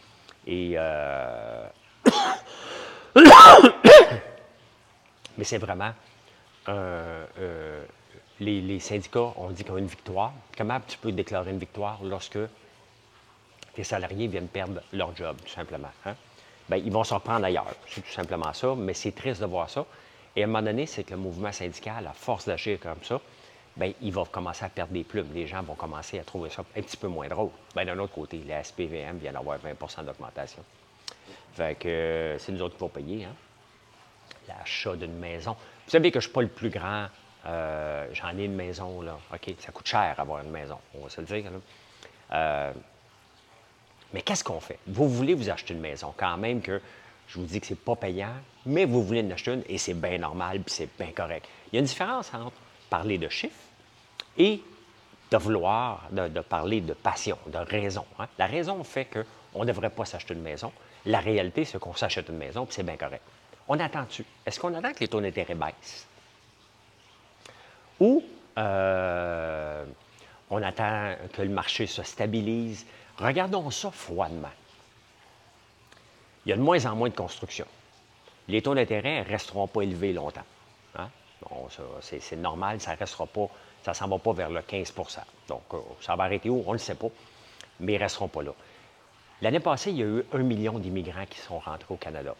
Et. 0.47 0.73
Euh, 0.75 1.67
mais 5.37 5.43
c'est 5.43 5.59
vraiment. 5.59 5.91
Euh, 6.67 7.25
euh, 7.39 7.85
les, 8.41 8.79
syndicats 8.79 9.33
ont 9.37 9.51
dit 9.51 9.63
qu'ils 9.63 9.71
ont 9.73 9.77
une 9.77 9.85
victoire. 9.85 10.33
Comment 10.57 10.79
tu 10.87 10.97
peux 10.97 11.11
déclarer 11.11 11.51
une 11.51 11.59
victoire 11.59 11.99
lorsque 12.03 12.39
tes 13.73 13.83
salariés 13.83 14.27
viennent 14.27 14.47
perdre 14.47 14.81
leur 14.93 15.15
job, 15.15 15.37
tout 15.43 15.51
simplement? 15.51 15.91
Hein? 16.05 16.15
Bien, 16.67 16.77
ils 16.77 16.91
vont 16.91 17.03
s'en 17.03 17.15
reprendre 17.15 17.45
ailleurs. 17.45 17.67
C'est 17.87 18.01
tout 18.01 18.11
simplement 18.11 18.51
ça, 18.53 18.75
mais 18.75 18.93
c'est 18.93 19.11
triste 19.11 19.41
de 19.41 19.45
voir 19.45 19.69
ça. 19.69 19.85
Et 20.35 20.41
à 20.41 20.45
un 20.45 20.47
moment 20.47 20.63
donné, 20.63 20.85
c'est 20.85 21.03
que 21.03 21.11
le 21.11 21.17
mouvement 21.17 21.51
syndical, 21.51 22.07
à 22.07 22.13
force 22.13 22.45
d'agir 22.45 22.79
comme 22.79 23.03
ça, 23.03 23.19
bien, 23.75 23.93
il 24.01 24.11
va 24.11 24.25
commencer 24.25 24.65
à 24.65 24.69
perdre 24.69 24.93
des 24.93 25.03
plumes. 25.03 25.29
Les 25.33 25.45
gens 25.45 25.61
vont 25.61 25.75
commencer 25.75 26.17
à 26.17 26.23
trouver 26.23 26.49
ça 26.49 26.63
un 26.75 26.81
petit 26.81 26.97
peu 26.97 27.07
moins 27.07 27.27
drôle. 27.27 27.51
Bien, 27.75 27.85
d'un 27.85 27.99
autre 27.99 28.13
côté, 28.13 28.37
les 28.37 28.63
SPVM 28.63 29.17
viennent 29.17 29.33
d'avoir 29.33 29.59
20% 29.59 30.05
d'augmentation. 30.05 30.63
Fait 31.53 31.77
que 31.77 31.87
euh, 31.87 32.39
c'est 32.39 32.51
nous 32.53 32.61
autres 32.61 32.75
qui 32.75 32.79
vont 32.79 32.89
payer, 32.89 33.25
hein? 33.25 33.35
L'achat 34.47 34.95
d'une 34.95 35.17
maison. 35.17 35.51
Vous 35.85 35.91
savez 35.91 36.09
que 36.09 36.19
je 36.19 36.25
ne 36.25 36.29
suis 36.29 36.33
pas 36.33 36.41
le 36.41 36.47
plus 36.47 36.69
grand. 36.69 37.07
Euh, 37.45 38.07
j'en 38.13 38.37
ai 38.37 38.45
une 38.45 38.55
maison, 38.55 39.01
là. 39.01 39.17
OK, 39.33 39.55
ça 39.59 39.71
coûte 39.71 39.87
cher 39.87 40.15
avoir 40.17 40.41
une 40.43 40.51
maison, 40.51 40.77
on 40.95 41.03
va 41.03 41.09
se 41.09 41.21
le 41.21 41.27
dire. 41.27 41.51
Euh, 42.33 42.71
mais 44.13 44.21
qu'est-ce 44.21 44.43
qu'on 44.43 44.59
fait? 44.59 44.79
Vous 44.87 45.09
voulez 45.09 45.33
vous 45.33 45.49
acheter 45.49 45.73
une 45.73 45.79
maison, 45.79 46.13
quand 46.15 46.37
même 46.37 46.61
que 46.61 46.81
je 47.27 47.39
vous 47.39 47.45
dis 47.45 47.61
que 47.61 47.67
ce 47.67 47.73
n'est 47.73 47.79
pas 47.79 47.95
payant, 47.95 48.33
mais 48.65 48.85
vous 48.85 49.03
voulez 49.03 49.21
en 49.21 49.31
acheter 49.31 49.53
une 49.53 49.63
et 49.67 49.77
c'est 49.77 49.93
bien 49.93 50.17
normal 50.17 50.59
puis 50.59 50.73
c'est 50.73 50.89
bien 50.97 51.11
correct. 51.13 51.47
Il 51.71 51.75
y 51.75 51.77
a 51.77 51.79
une 51.79 51.85
différence 51.85 52.33
entre 52.33 52.57
parler 52.89 53.17
de 53.17 53.29
chiffres 53.29 53.55
et 54.37 54.61
de 55.31 55.37
vouloir, 55.37 56.09
de, 56.11 56.41
parler 56.41 56.81
de 56.81 56.93
passion, 56.93 57.37
de 57.47 57.57
raison. 57.57 58.05
Hein. 58.19 58.27
La 58.37 58.47
raison 58.47 58.83
fait 58.83 59.05
qu'on 59.05 59.61
ne 59.61 59.65
devrait 59.65 59.89
pas 59.89 60.03
s'acheter 60.03 60.33
une 60.33 60.41
maison. 60.41 60.73
La 61.05 61.21
réalité, 61.21 61.63
c'est 61.63 61.79
qu'on 61.79 61.95
s'achète 61.95 62.27
une 62.27 62.37
maison 62.37 62.65
puis 62.65 62.75
c'est 62.75 62.83
bien 62.83 62.97
correct. 62.97 63.23
On 63.67 63.79
attend-tu? 63.79 64.25
Est-ce 64.45 64.59
qu'on 64.59 64.73
attend 64.73 64.91
que 64.91 64.99
les 64.99 65.07
taux 65.07 65.21
d'intérêt 65.21 65.55
baissent? 65.55 66.05
Ou 68.01 68.21
euh, 68.57 69.85
on 70.49 70.61
attend 70.61 71.15
que 71.31 71.41
le 71.41 71.49
marché 71.49 71.87
se 71.87 72.03
stabilise? 72.03 72.85
Regardons 73.17 73.71
ça 73.71 73.91
froidement 73.91 74.51
il 76.45 76.49
y 76.49 76.53
a 76.53 76.55
de 76.55 76.61
moins 76.61 76.85
en 76.85 76.95
moins 76.95 77.09
de 77.09 77.15
construction. 77.15 77.65
Les 78.47 78.61
taux 78.61 78.73
d'intérêt 78.73 79.23
ne 79.23 79.29
resteront 79.29 79.67
pas 79.67 79.81
élevés 79.81 80.13
longtemps. 80.13 80.43
Hein? 80.95 81.07
C'est 82.01 82.35
normal, 82.35 82.81
ça 82.81 82.93
ne 82.93 82.97
restera 82.97 83.25
pas, 83.25 83.47
ça 83.83 83.93
s'en 83.93 84.07
va 84.07 84.17
pas 84.17 84.33
vers 84.33 84.49
le 84.49 84.61
15% 84.61 85.19
Donc, 85.47 85.61
euh, 85.73 85.77
ça 86.01 86.15
va 86.15 86.25
arrêter 86.25 86.49
où? 86.49 86.63
On 86.65 86.69
ne 86.69 86.73
le 86.73 86.79
sait 86.79 86.95
pas, 86.95 87.09
mais 87.79 87.93
ils 87.93 87.97
ne 87.97 88.03
resteront 88.03 88.27
pas 88.27 88.43
là. 88.43 88.51
L'année 89.41 89.59
passée, 89.59 89.91
il 89.91 89.97
y 89.97 90.03
a 90.03 90.05
eu 90.05 90.23
un 90.33 90.39
million 90.39 90.77
d'immigrants 90.77 91.25
qui 91.29 91.39
sont 91.39 91.59
rentrés 91.59 91.93
au 91.93 91.97
Canada. 91.97 92.35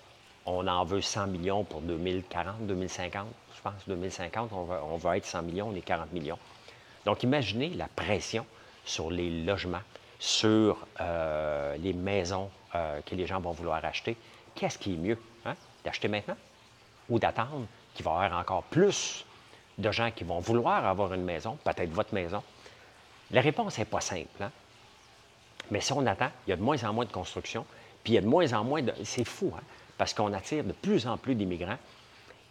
On 0.45 0.67
en 0.67 0.83
veut 0.83 1.01
100 1.01 1.27
millions 1.27 1.63
pour 1.63 1.81
2040, 1.81 2.65
2050, 2.67 3.27
pense. 3.61 3.87
2050, 3.87 4.51
on 4.53 4.63
va, 4.63 4.83
on 4.83 4.97
va 4.97 5.17
être 5.17 5.25
100 5.25 5.43
millions, 5.43 5.69
on 5.69 5.75
est 5.75 5.81
40 5.81 6.11
millions. 6.13 6.37
Donc, 7.05 7.23
imaginez 7.23 7.69
la 7.69 7.87
pression 7.87 8.45
sur 8.85 9.09
les 9.09 9.43
logements, 9.43 9.81
sur 10.19 10.77
euh, 10.99 11.75
les 11.77 11.93
maisons 11.93 12.49
euh, 12.75 13.01
que 13.01 13.15
les 13.15 13.25
gens 13.25 13.39
vont 13.39 13.51
vouloir 13.51 13.83
acheter, 13.83 14.15
qu'est-ce 14.55 14.77
qui 14.77 14.93
est 14.93 14.97
mieux? 14.97 15.17
Hein? 15.45 15.55
D'acheter 15.83 16.07
maintenant 16.07 16.37
ou 17.09 17.19
d'attendre 17.19 17.65
qu'il 17.93 18.05
va 18.05 18.11
y 18.11 18.25
avoir 18.25 18.39
encore 18.39 18.63
plus 18.63 19.25
de 19.77 19.91
gens 19.91 20.11
qui 20.11 20.23
vont 20.23 20.39
vouloir 20.39 20.85
avoir 20.85 21.13
une 21.13 21.23
maison, 21.23 21.57
peut-être 21.63 21.89
votre 21.89 22.13
maison? 22.13 22.43
La 23.31 23.41
réponse 23.41 23.77
n'est 23.77 23.85
pas 23.85 24.01
simple. 24.01 24.41
Hein? 24.41 24.51
Mais 25.71 25.81
si 25.81 25.93
on 25.93 26.05
attend, 26.05 26.29
il 26.45 26.51
y 26.51 26.53
a 26.53 26.55
de 26.55 26.61
moins 26.61 26.83
en 26.83 26.93
moins 26.93 27.05
de 27.05 27.11
construction, 27.11 27.65
puis 28.03 28.13
il 28.13 28.15
y 28.15 28.17
a 28.17 28.21
de 28.21 28.27
moins 28.27 28.51
en 28.53 28.63
moins 28.63 28.81
de... 28.81 28.93
C'est 29.03 29.25
fou, 29.25 29.51
hein? 29.55 29.61
parce 29.97 30.13
qu'on 30.13 30.33
attire 30.33 30.63
de 30.63 30.73
plus 30.73 31.07
en 31.07 31.17
plus 31.17 31.35
d'immigrants 31.35 31.77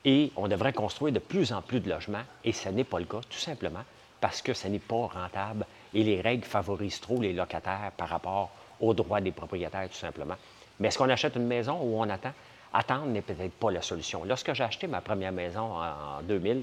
et 0.05 0.33
on 0.37 0.49
devrait 0.49 0.73
construire 0.73 1.13
de 1.13 1.19
plus 1.19 1.53
en 1.53 1.63
plus 1.63 1.81
de 1.81 1.91
logements, 1.91 2.23
et 2.45 2.53
ce 2.53 2.69
n'est 2.69 2.85
pas 2.85 2.99
le 2.99 3.05
cas, 3.05 3.21
tout 3.29 3.39
simplement 3.39 3.85
parce 4.21 4.43
que 4.43 4.53
ce 4.53 4.69
n'est 4.69 4.79
pas 4.79 5.07
rentable 5.07 5.67
et 5.95 6.05
les 6.05 6.21
règles 6.21 6.45
favorisent 6.45 7.01
trop 7.01 7.21
les 7.21 7.33
locataires 7.33 7.93
par 7.97 8.09
rapport 8.09 8.51
aux 8.81 8.95
droits 8.95 9.21
des 9.21 9.33
propriétaires, 9.33 9.89
tout 9.89 9.97
simplement. 9.97 10.37
Mais 10.79 10.89
est-ce 10.89 10.99
qu'on 10.99 11.09
achète 11.09 11.37
une 11.37 11.47
maison 11.47 11.79
ou 11.83 12.01
on 12.01 12.09
attend? 12.09 12.33
Attendre 12.73 13.07
n'est 13.07 13.23
peut-être 13.23 13.53
pas 13.53 13.71
la 13.71 13.83
solution. 13.83 14.25
Lorsque 14.25 14.53
j'ai 14.55 14.63
acheté 14.63 14.87
ma 14.87 15.01
première 15.01 15.33
maison 15.33 15.75
en 15.75 16.23
2000, 16.23 16.63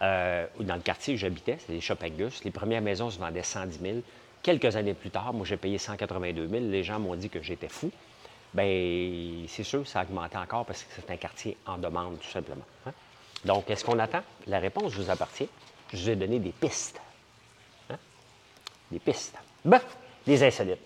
euh, 0.00 0.46
dans 0.60 0.74
le 0.74 0.80
quartier 0.80 1.14
où 1.14 1.16
j'habitais, 1.18 1.58
c'était 1.58 2.04
Angus. 2.04 2.42
Les 2.44 2.50
premières 2.50 2.80
maisons 2.80 3.10
se 3.10 3.18
vendaient 3.18 3.42
110 3.42 3.78
000. 3.78 3.98
Quelques 4.42 4.76
années 4.76 4.94
plus 4.94 5.10
tard, 5.10 5.34
moi, 5.34 5.44
j'ai 5.44 5.56
payé 5.56 5.76
182 5.76 6.48
000. 6.48 6.64
Les 6.66 6.82
gens 6.82 6.98
m'ont 6.98 7.16
dit 7.16 7.28
que 7.28 7.42
j'étais 7.42 7.68
fou. 7.68 7.90
Bien, 8.54 9.44
c'est 9.48 9.62
sûr, 9.64 9.86
ça 9.86 10.00
a 10.00 10.02
augmenté 10.04 10.36
encore 10.38 10.64
parce 10.64 10.82
que 10.82 10.90
c'est 10.94 11.10
un 11.10 11.16
quartier 11.16 11.56
en 11.66 11.78
demande, 11.78 12.18
tout 12.20 12.30
simplement. 12.30 12.64
hein. 12.86 12.92
Donc, 13.44 13.70
est-ce 13.70 13.84
qu'on 13.84 13.98
attend? 13.98 14.22
La 14.46 14.58
réponse 14.58 14.94
vous 14.94 15.10
appartient. 15.10 15.48
Je 15.92 15.96
vous 15.96 16.10
ai 16.10 16.16
donné 16.16 16.38
des 16.38 16.50
pistes. 16.52 17.00
Hein? 17.90 17.96
Des 18.90 18.98
pistes. 18.98 19.36
Ben, 19.64 19.80
des 20.26 20.42
insolites. 20.42 20.80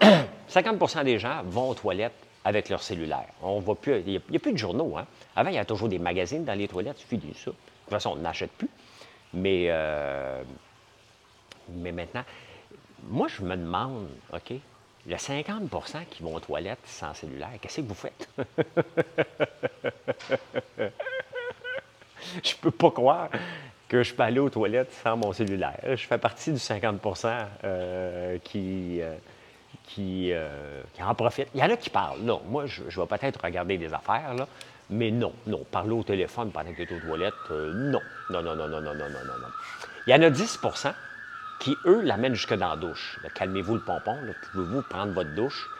50% 0.50 1.04
des 1.04 1.18
gens 1.18 1.42
vont 1.44 1.70
aux 1.70 1.74
toilettes 1.74 2.12
avec 2.44 2.68
leur 2.68 2.82
cellulaire. 2.82 3.26
On 3.42 3.60
voit 3.60 3.76
plus, 3.76 4.00
il 4.00 4.20
n'y 4.28 4.36
a, 4.36 4.38
plus 4.40 4.52
de 4.52 4.58
journaux. 4.58 4.96
Hein? 4.98 5.06
Avant, 5.36 5.48
il 5.50 5.54
y 5.54 5.58
a 5.58 5.64
toujours 5.64 5.88
des 5.88 5.98
magazines 5.98 6.44
dans 6.44 6.58
les 6.58 6.68
toilettes, 6.68 6.96
il 6.98 7.02
suffit 7.02 7.18
de 7.18 7.32
ça. 7.34 7.50
De 7.50 7.56
toute 7.56 7.90
façon, 7.90 8.10
on 8.10 8.16
n'achète 8.16 8.52
plus. 8.52 8.68
Mais, 9.32 9.66
euh, 9.68 10.42
mais 11.70 11.92
maintenant, 11.92 12.24
moi, 13.04 13.28
je 13.28 13.42
me 13.42 13.56
demande, 13.56 14.08
OK, 14.32 14.52
il 15.06 15.12
y 15.12 15.14
a 15.14 15.18
50 15.18 15.68
qui 16.10 16.22
vont 16.22 16.36
aux 16.36 16.40
toilettes 16.40 16.86
sans 16.86 17.12
cellulaire. 17.12 17.50
Qu'est-ce 17.60 17.80
que 17.80 17.86
vous 17.86 17.94
faites? 17.94 18.28
je 22.44 22.54
peux 22.60 22.70
pas 22.70 22.90
croire 22.90 23.28
que 23.88 24.02
je 24.02 24.14
peux 24.14 24.22
aller 24.22 24.38
aux 24.38 24.48
toilettes 24.48 24.92
sans 25.02 25.16
mon 25.16 25.32
cellulaire. 25.32 25.78
Je 25.84 26.06
fais 26.06 26.18
partie 26.18 26.52
du 26.52 26.58
50 26.58 27.00
euh, 27.64 28.38
qui, 28.44 29.02
euh, 29.02 29.16
qui, 29.84 30.32
euh, 30.32 30.82
qui, 30.94 31.02
en 31.02 31.14
profite. 31.14 31.48
Il 31.54 31.60
y 31.60 31.64
en 31.64 31.70
a 31.70 31.76
qui 31.76 31.90
parlent. 31.90 32.20
Non, 32.20 32.40
moi, 32.48 32.66
je, 32.66 32.82
vais 32.82 33.06
peut-être 33.06 33.40
regarder 33.42 33.78
des 33.78 33.92
affaires, 33.92 34.34
là, 34.34 34.46
mais 34.88 35.10
non, 35.10 35.32
non. 35.46 35.64
Parler 35.70 35.92
au 35.92 36.04
téléphone 36.04 36.52
pendant 36.52 36.72
que 36.72 36.82
tu 36.82 36.94
es 36.94 36.96
aux 36.96 37.00
toilettes, 37.00 37.34
euh, 37.50 37.72
non. 37.74 38.00
Non, 38.30 38.42
non, 38.42 38.54
non, 38.54 38.68
non, 38.68 38.80
non, 38.80 38.94
non, 38.94 39.08
non, 39.08 39.08
non. 39.08 39.48
Il 40.06 40.10
y 40.10 40.14
en 40.14 40.22
a 40.22 40.30
10 40.30 40.60
qui, 41.62 41.78
eux, 41.86 42.00
l'amènent 42.00 42.34
jusque 42.34 42.54
dans 42.54 42.70
la 42.70 42.76
douche. 42.76 43.20
Calmez-vous 43.34 43.74
le 43.74 43.80
pompon. 43.80 44.18
Pouvez-vous 44.50 44.82
prendre 44.82 45.12
votre 45.12 45.30
douche? 45.30 45.70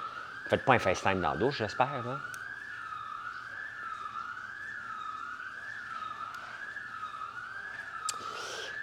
Faites 0.47 0.65
pas 0.65 0.75
un 0.75 0.79
FaceTime 0.79 1.21
dans 1.21 1.33
la 1.33 1.37
douche, 1.37 1.59
j'espère. 1.59 1.89
là. 2.07 2.19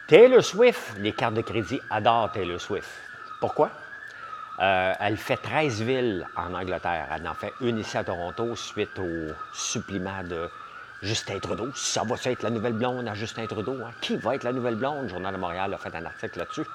Taylor 0.08 0.44
Swift, 0.44 0.98
les 0.98 1.14
cartes 1.14 1.36
de 1.36 1.42
crédit 1.42 1.80
adorent 1.90 2.34
Taylor 2.34 2.60
Swift. 2.60 2.90
Pourquoi? 3.40 3.70
Euh, 4.60 4.94
elle 5.00 5.16
fait 5.16 5.38
13 5.38 5.82
villes 5.82 6.28
en 6.36 6.54
Angleterre. 6.54 7.08
Elle 7.16 7.26
en 7.30 7.34
fait 7.34 7.54
une 7.62 7.78
ici 7.78 7.98
à 7.98 8.04
Toronto 8.04 8.58
suite 8.58 9.00
au 9.00 9.32
supplément 9.54 10.22
de 10.24 10.50
Justin 11.02 11.40
Trudeau. 11.40 11.70
Ça 11.76 12.04
va 12.04 12.16
être 12.26 12.44
la 12.44 12.50
nouvelle 12.50 12.74
blonde 12.74 13.08
à 13.08 13.14
Justin 13.14 13.46
Trudeau? 13.48 13.78
hein? 13.86 13.92
Qui 14.02 14.18
va 14.18 14.36
être 14.36 14.44
la 14.44 14.52
nouvelle 14.52 14.76
blonde? 14.76 15.04
Le 15.04 15.10
Journal 15.10 15.34
de 15.34 15.40
Montréal 15.40 15.74
a 15.74 15.78
fait 15.78 15.96
un 15.96 16.06
article 16.06 16.40
là-dessus. 16.40 16.66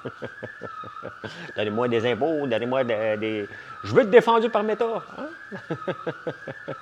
donnez-moi 1.55 1.87
des 1.87 2.11
impôts, 2.11 2.47
donnez-moi 2.47 2.83
des, 2.83 3.47
Je 3.83 3.93
veux 3.93 4.01
être 4.01 4.09
défendu 4.09 4.49
par 4.49 4.63
Meta. 4.63 5.03
Hein? 5.17 5.27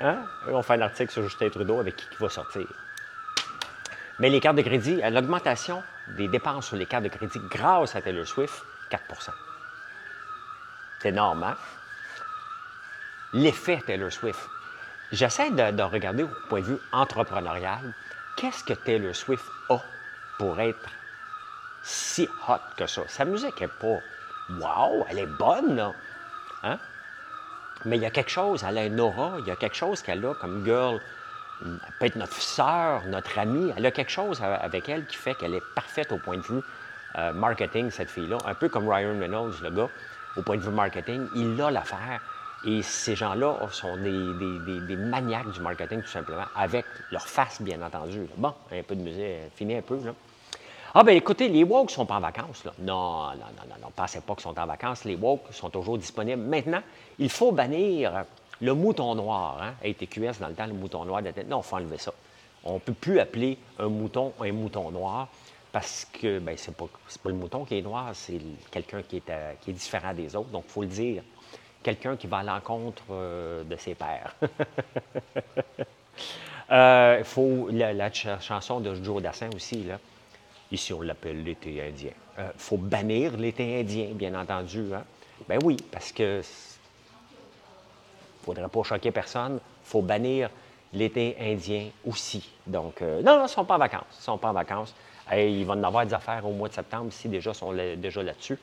Hein? 0.00 0.18
On 0.46 0.62
fait 0.62 0.74
un 0.74 0.82
article 0.82 1.10
sur 1.10 1.24
Justin 1.24 1.48
Trudeau 1.48 1.80
avec 1.80 1.96
qui, 1.96 2.06
qui 2.08 2.16
va 2.20 2.28
sortir. 2.28 2.64
Mais 4.20 4.30
les 4.30 4.38
cartes 4.38 4.56
de 4.56 4.62
crédit, 4.62 5.00
euh, 5.02 5.10
l'augmentation 5.10 5.82
des 6.16 6.28
dépenses 6.28 6.66
sur 6.68 6.76
les 6.76 6.86
cartes 6.86 7.02
de 7.02 7.08
crédit 7.08 7.40
grâce 7.50 7.96
à 7.96 8.00
Taylor 8.00 8.24
Swift, 8.24 8.62
4% 8.90 8.98
C'est 11.00 11.08
énorme, 11.08 11.42
hein? 11.42 11.56
L'effet 13.32 13.82
Taylor 13.84 14.12
Swift. 14.12 14.38
J'essaie 15.12 15.50
de, 15.50 15.70
de 15.70 15.82
regarder 15.82 16.24
au 16.24 16.30
point 16.48 16.60
de 16.60 16.66
vue 16.66 16.78
entrepreneurial, 16.92 17.94
qu'est-ce 18.36 18.62
que 18.64 18.74
Taylor 18.74 19.14
Swift 19.14 19.44
a 19.70 19.80
pour 20.38 20.60
être 20.60 20.90
si 21.82 22.28
hot 22.48 22.60
que 22.76 22.86
ça? 22.86 23.02
Sa 23.08 23.24
musique 23.24 23.60
n'est 23.60 23.68
pas 23.68 24.00
wow, 24.50 25.06
elle 25.08 25.20
est 25.20 25.26
bonne, 25.26 25.76
là. 25.76 25.92
Hein? 26.62 26.78
Mais 27.84 27.96
il 27.96 28.02
y 28.02 28.06
a 28.06 28.10
quelque 28.10 28.30
chose, 28.30 28.64
elle 28.68 28.78
a 28.78 28.84
une 28.84 29.00
aura, 29.00 29.36
il 29.38 29.46
y 29.46 29.50
a 29.50 29.56
quelque 29.56 29.76
chose 29.76 30.02
qu'elle 30.02 30.24
a 30.26 30.34
comme 30.34 30.64
girl. 30.64 31.00
Elle 31.64 31.78
peut 31.98 32.06
être 32.06 32.16
notre 32.16 32.40
sœur, 32.40 33.04
notre 33.06 33.38
amie. 33.38 33.72
Elle 33.76 33.86
a 33.86 33.90
quelque 33.90 34.10
chose 34.10 34.40
avec 34.42 34.88
elle 34.88 35.06
qui 35.06 35.16
fait 35.16 35.34
qu'elle 35.34 35.54
est 35.54 35.62
parfaite 35.74 36.12
au 36.12 36.18
point 36.18 36.36
de 36.36 36.42
vue 36.42 36.60
euh, 37.16 37.32
marketing, 37.32 37.90
cette 37.90 38.10
fille-là. 38.10 38.38
Un 38.44 38.54
peu 38.54 38.68
comme 38.68 38.88
Ryan 38.88 39.18
Reynolds, 39.18 39.54
le 39.62 39.70
gars, 39.70 39.88
au 40.36 40.42
point 40.42 40.56
de 40.56 40.62
vue 40.62 40.70
marketing. 40.70 41.28
Il 41.34 41.60
a 41.60 41.70
l'affaire. 41.70 42.20
Et 42.66 42.82
ces 42.82 43.14
gens-là 43.14 43.56
sont 43.70 43.96
des, 43.96 44.96
maniaques 44.96 45.52
du 45.52 45.60
marketing, 45.60 46.02
tout 46.02 46.08
simplement, 46.08 46.44
avec 46.56 46.84
leur 47.12 47.26
face, 47.26 47.62
bien 47.62 47.80
entendu. 47.82 48.26
Bon, 48.36 48.52
un 48.72 48.82
peu 48.82 48.96
de 48.96 49.02
musique, 49.02 49.24
fini 49.54 49.76
un 49.76 49.82
peu, 49.82 49.98
là. 50.04 50.12
Ah, 50.94 51.04
ben 51.04 51.14
écoutez, 51.14 51.48
les 51.48 51.64
woke 51.64 51.90
sont 51.90 52.06
pas 52.06 52.16
en 52.16 52.20
vacances, 52.20 52.64
là. 52.64 52.72
Non, 52.78 53.26
non, 53.26 53.34
non, 53.34 53.68
non, 53.68 53.74
non, 53.82 53.88
pensez 53.94 54.20
pas 54.20 54.34
qu'ils 54.34 54.42
sont 54.42 54.58
en 54.58 54.66
vacances. 54.66 55.04
Les 55.04 55.14
woke 55.14 55.52
sont 55.52 55.68
toujours 55.68 55.98
disponibles. 55.98 56.42
Maintenant, 56.42 56.80
il 57.18 57.28
faut 57.28 57.52
bannir 57.52 58.24
le 58.60 58.74
mouton 58.74 59.14
noir, 59.14 59.62
hein. 59.62 59.74
ATQS, 59.84 60.40
dans 60.40 60.48
le 60.48 60.54
temps, 60.54 60.66
le 60.66 60.72
mouton 60.72 61.04
noir 61.04 61.22
de 61.22 61.30
tête. 61.30 61.48
Non, 61.48 61.60
il 61.60 61.64
faut 61.64 61.76
enlever 61.76 61.98
ça. 61.98 62.12
On 62.64 62.74
ne 62.74 62.78
peut 62.78 62.94
plus 62.94 63.20
appeler 63.20 63.58
un 63.78 63.88
mouton 63.88 64.32
un 64.40 64.52
mouton 64.52 64.90
noir 64.90 65.28
parce 65.70 66.06
que, 66.10 66.38
ben, 66.38 66.56
pas, 66.56 66.86
c'est 67.06 67.22
pas 67.22 67.28
le 67.28 67.36
mouton 67.36 67.64
qui 67.64 67.78
est 67.78 67.82
noir, 67.82 68.10
c'est 68.14 68.40
quelqu'un 68.70 69.02
qui 69.02 69.22
euh, 69.28 69.52
qui 69.60 69.70
est 69.70 69.74
différent 69.74 70.14
des 70.14 70.34
autres. 70.34 70.48
Donc, 70.48 70.64
il 70.66 70.72
faut 70.72 70.82
le 70.82 70.88
dire. 70.88 71.22
Quelqu'un 71.82 72.16
qui 72.16 72.26
va 72.26 72.38
à 72.38 72.42
l'encontre 72.42 73.04
euh, 73.10 73.64
de 73.64 73.76
ses 73.76 73.94
pères. 73.94 74.34
Euh, 76.70 77.24
faut 77.24 77.68
la, 77.70 77.94
la 77.94 78.12
ch- 78.12 78.40
chanson 78.42 78.80
de 78.80 78.94
Joe 79.02 79.22
Dassin 79.22 79.48
aussi, 79.54 79.84
là. 79.84 79.98
Ici, 80.70 80.92
on 80.92 81.00
l'appelle 81.00 81.42
l'été 81.42 81.82
indien. 81.82 82.10
Il 82.38 82.44
faut 82.58 82.76
bannir 82.76 83.36
l'été 83.36 83.80
indien, 83.80 84.08
bien 84.12 84.34
entendu. 84.38 84.92
Hein? 84.94 85.04
Ben 85.48 85.58
oui, 85.64 85.76
parce 85.90 86.12
que 86.12 86.38
ne 86.38 86.42
faudrait 88.44 88.68
pas 88.68 88.82
choquer 88.82 89.10
personne. 89.10 89.60
Il 89.62 89.88
faut 89.88 90.02
bannir 90.02 90.50
l'été 90.92 91.36
indien 91.40 91.88
aussi. 92.04 92.48
Donc, 92.66 93.02
euh, 93.02 93.22
non, 93.22 93.32
non, 93.34 93.40
ils 93.40 93.42
ne 93.44 93.48
sont 93.48 93.64
pas 93.64 93.76
en 93.76 93.78
vacances. 93.78 94.04
Ils 94.18 94.22
sont 94.24 94.38
pas 94.38 94.50
en 94.50 94.54
vacances. 94.54 94.94
Hey, 95.30 95.60
ils 95.60 95.64
vont 95.64 95.74
en 95.74 95.82
avoir 95.82 96.06
des 96.06 96.14
affaires 96.14 96.46
au 96.46 96.52
mois 96.52 96.68
de 96.68 96.74
septembre, 96.74 97.12
si 97.12 97.28
déjà 97.28 97.52
sont 97.54 97.72
déjà 97.72 98.22
là-dessus. 98.22 98.58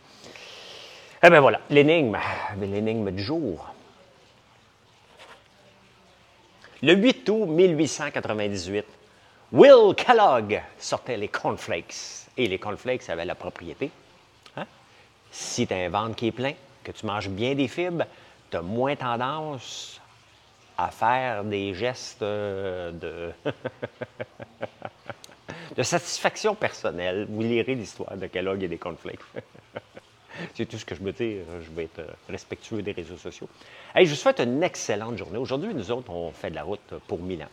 Eh 1.28 1.30
bien 1.32 1.42
voilà, 1.42 1.60
l'énigme, 1.72 2.20
l'énigme 2.62 3.10
du 3.10 3.24
jour. 3.24 3.74
Le 6.84 6.94
8 6.94 7.28
août 7.30 7.48
1898, 7.48 8.86
Will 9.52 9.96
Kellogg 9.96 10.62
sortait 10.78 11.18
les 11.18 11.28
cornflakes. 11.28 12.28
Et 12.38 12.48
les 12.48 12.60
cornflakes 12.60 13.10
avaient 13.10 13.26
la 13.26 13.34
propriété. 13.34 13.90
hein? 14.56 14.68
Si 15.32 15.66
tu 15.66 15.74
as 15.74 15.78
un 15.78 15.90
ventre 15.90 16.16
qui 16.16 16.28
est 16.28 16.32
plein, 16.32 16.54
que 16.84 16.92
tu 16.92 17.08
manges 17.08 17.30
bien 17.30 17.56
des 17.56 17.70
fibres, 17.70 18.06
tu 18.52 18.58
as 18.58 18.62
moins 18.62 18.96
tendance 18.96 20.00
à 20.78 20.92
faire 20.92 21.44
des 21.44 21.74
gestes 21.74 22.22
euh, 22.22 22.92
de, 22.92 23.32
de 25.76 25.82
satisfaction 25.82 26.54
personnelle. 26.54 27.26
Vous 27.28 27.42
lirez 27.42 27.74
l'histoire 27.74 28.16
de 28.16 28.28
Kellogg 28.28 28.62
et 28.62 28.68
des 28.68 28.78
cornflakes. 28.78 29.22
C'est 30.54 30.65
tout 30.65 30.78
ce 30.78 30.86
que 30.86 30.95
je 30.95 31.02
me 31.02 31.12
dis. 31.12 31.38
Je 31.62 31.71
vais 31.71 31.86
être 31.86 32.00
euh, 32.00 32.13
respectueux 32.30 32.82
des 32.82 32.91
réseaux 32.91 33.17
sociaux. 33.17 33.50
Je 33.95 34.10
vous 34.10 34.15
souhaite 34.15 34.39
une 34.39 34.62
excellente 34.63 35.17
journée. 35.17 35.38
Aujourd'hui, 35.38 35.74
nous 35.74 35.91
autres, 35.91 36.10
on 36.10 36.32
fait 36.32 36.50
de 36.50 36.56
la 36.56 36.63
route 36.63 36.93
pour 37.08 37.19
Milan. 37.19 37.48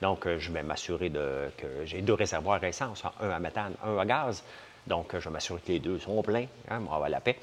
Donc, 0.00 0.26
euh, 0.26 0.38
je 0.38 0.50
vais 0.50 0.62
m'assurer 0.62 1.10
que 1.10 1.84
j'ai 1.84 2.00
deux 2.00 2.14
réservoirs 2.14 2.62
essence, 2.64 3.02
un 3.20 3.30
à 3.30 3.38
méthane, 3.38 3.74
un 3.84 3.98
à 3.98 4.06
gaz. 4.06 4.42
Donc, 4.86 5.14
euh, 5.14 5.20
je 5.20 5.28
vais 5.28 5.32
m'assurer 5.32 5.60
que 5.60 5.72
les 5.72 5.78
deux 5.78 5.98
sont 5.98 6.22
pleins, 6.22 6.46
hein, 6.70 6.80
on 6.90 6.98
va 6.98 7.08
la 7.08 7.20
paix. 7.20 7.36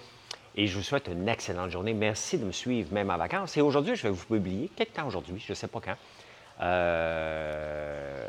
Et 0.56 0.65
je 0.65 0.76
vous 0.76 0.84
souhaite 0.84 1.08
une 1.08 1.30
excellente 1.30 1.69
journée. 1.69 1.93
Merci 1.93 2.39
de 2.39 2.45
me 2.45 2.52
suivre 2.52 2.91
même 2.91 3.12
en 3.12 3.17
vacances. 3.17 3.56
Et 3.58 3.62
aujourd'hui, 3.62 3.95
je 3.95 4.04
vais 4.04 4.10
vous 4.10 4.26
publier, 4.26 4.69
quelque 4.76 4.95
temps 4.95 5.08
aujourd'hui, 5.08 5.41
je 5.45 5.52
ne 5.52 5.56
sais 5.56 5.67
pas 5.67 5.80
quand, 5.80 5.95
euh, 6.62 8.28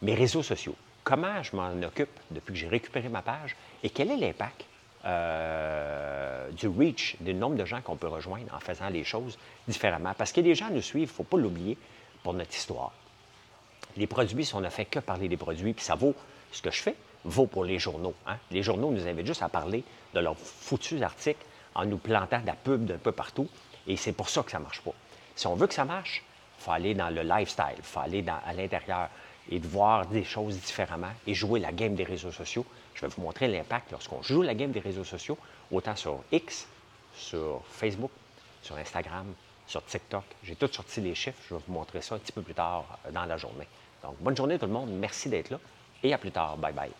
mes 0.00 0.14
réseaux 0.14 0.42
sociaux. 0.42 0.74
Comment 1.04 1.42
je 1.42 1.54
m'en 1.54 1.72
occupe 1.82 2.08
depuis 2.30 2.54
que 2.54 2.58
j'ai 2.58 2.68
récupéré 2.68 3.08
ma 3.08 3.20
page 3.20 3.54
et 3.82 3.90
quel 3.90 4.10
est 4.10 4.16
l'impact 4.16 4.64
euh, 5.04 6.50
du 6.50 6.68
reach, 6.68 7.16
du 7.20 7.34
nombre 7.34 7.56
de 7.56 7.64
gens 7.64 7.80
qu'on 7.80 7.96
peut 7.96 8.08
rejoindre 8.08 8.54
en 8.54 8.60
faisant 8.60 8.88
les 8.88 9.04
choses 9.04 9.38
différemment. 9.66 10.12
Parce 10.16 10.32
que 10.32 10.40
les 10.40 10.54
gens 10.54 10.70
nous 10.70 10.82
suivent, 10.82 11.08
il 11.08 11.12
ne 11.12 11.16
faut 11.16 11.24
pas 11.24 11.38
l'oublier, 11.38 11.76
pour 12.22 12.34
notre 12.34 12.54
histoire. 12.54 12.92
Les 13.96 14.06
produits, 14.06 14.44
si 14.44 14.54
on 14.54 14.60
n'a 14.60 14.70
fait 14.70 14.84
que 14.84 15.00
parler 15.00 15.28
des 15.28 15.36
produits, 15.36 15.74
puis 15.74 15.84
ça 15.84 15.94
vaut 15.94 16.14
ce 16.50 16.62
que 16.62 16.70
je 16.70 16.80
fais, 16.80 16.94
vaut 17.24 17.46
pour 17.46 17.64
les 17.64 17.78
journaux. 17.78 18.14
hein. 18.26 18.36
Les 18.50 18.62
journaux 18.62 18.90
nous 18.90 19.06
invitent 19.06 19.26
juste 19.26 19.42
à 19.42 19.48
parler 19.48 19.84
de 20.14 20.20
leurs 20.20 20.38
foutus 20.38 21.02
articles 21.02 21.44
en 21.74 21.84
nous 21.84 21.98
plantant 21.98 22.40
de 22.40 22.46
la 22.46 22.54
pub 22.54 22.84
d'un 22.84 22.98
peu 22.98 23.12
partout. 23.12 23.48
Et 23.86 23.96
c'est 23.96 24.12
pour 24.12 24.28
ça 24.28 24.42
que 24.42 24.50
ça 24.50 24.58
ne 24.58 24.64
marche 24.64 24.82
pas. 24.82 24.94
Si 25.34 25.46
on 25.46 25.54
veut 25.54 25.66
que 25.66 25.74
ça 25.74 25.84
marche, 25.84 26.22
il 26.58 26.64
faut 26.64 26.70
aller 26.70 26.94
dans 26.94 27.10
le 27.10 27.22
lifestyle, 27.22 27.74
il 27.76 27.82
faut 27.82 28.00
aller 28.00 28.24
à 28.28 28.52
l'intérieur 28.52 29.08
et 29.50 29.58
de 29.58 29.66
voir 29.66 30.06
des 30.06 30.24
choses 30.24 30.56
différemment 30.60 31.10
et 31.26 31.34
jouer 31.34 31.58
la 31.58 31.72
game 31.72 31.94
des 31.94 32.04
réseaux 32.04 32.30
sociaux. 32.30 32.64
Je 32.94 33.02
vais 33.02 33.08
vous 33.08 33.22
montrer 33.22 33.48
l'impact 33.48 33.90
lorsqu'on 33.90 34.22
joue 34.22 34.42
la 34.42 34.54
game 34.54 34.70
des 34.70 34.80
réseaux 34.80 35.04
sociaux, 35.04 35.38
autant 35.70 35.96
sur 35.96 36.20
X, 36.30 36.66
sur 37.14 37.62
Facebook, 37.70 38.10
sur 38.62 38.76
Instagram, 38.76 39.26
sur 39.66 39.84
TikTok. 39.84 40.24
J'ai 40.44 40.56
tout 40.56 40.68
sorti 40.68 41.00
les 41.00 41.14
chiffres. 41.14 41.38
Je 41.48 41.54
vais 41.54 41.60
vous 41.66 41.72
montrer 41.72 42.02
ça 42.02 42.14
un 42.14 42.18
petit 42.18 42.32
peu 42.32 42.42
plus 42.42 42.54
tard 42.54 42.98
euh, 43.06 43.10
dans 43.10 43.24
la 43.24 43.36
journée. 43.36 43.66
Donc, 44.02 44.16
bonne 44.20 44.36
journée 44.36 44.58
tout 44.58 44.66
le 44.66 44.72
monde. 44.72 44.90
Merci 44.90 45.28
d'être 45.28 45.50
là. 45.50 45.58
et 46.02 46.12
à 46.12 46.18
plus 46.18 46.32
tard. 46.32 46.56
Bye 46.56 46.72
bye. 46.72 46.92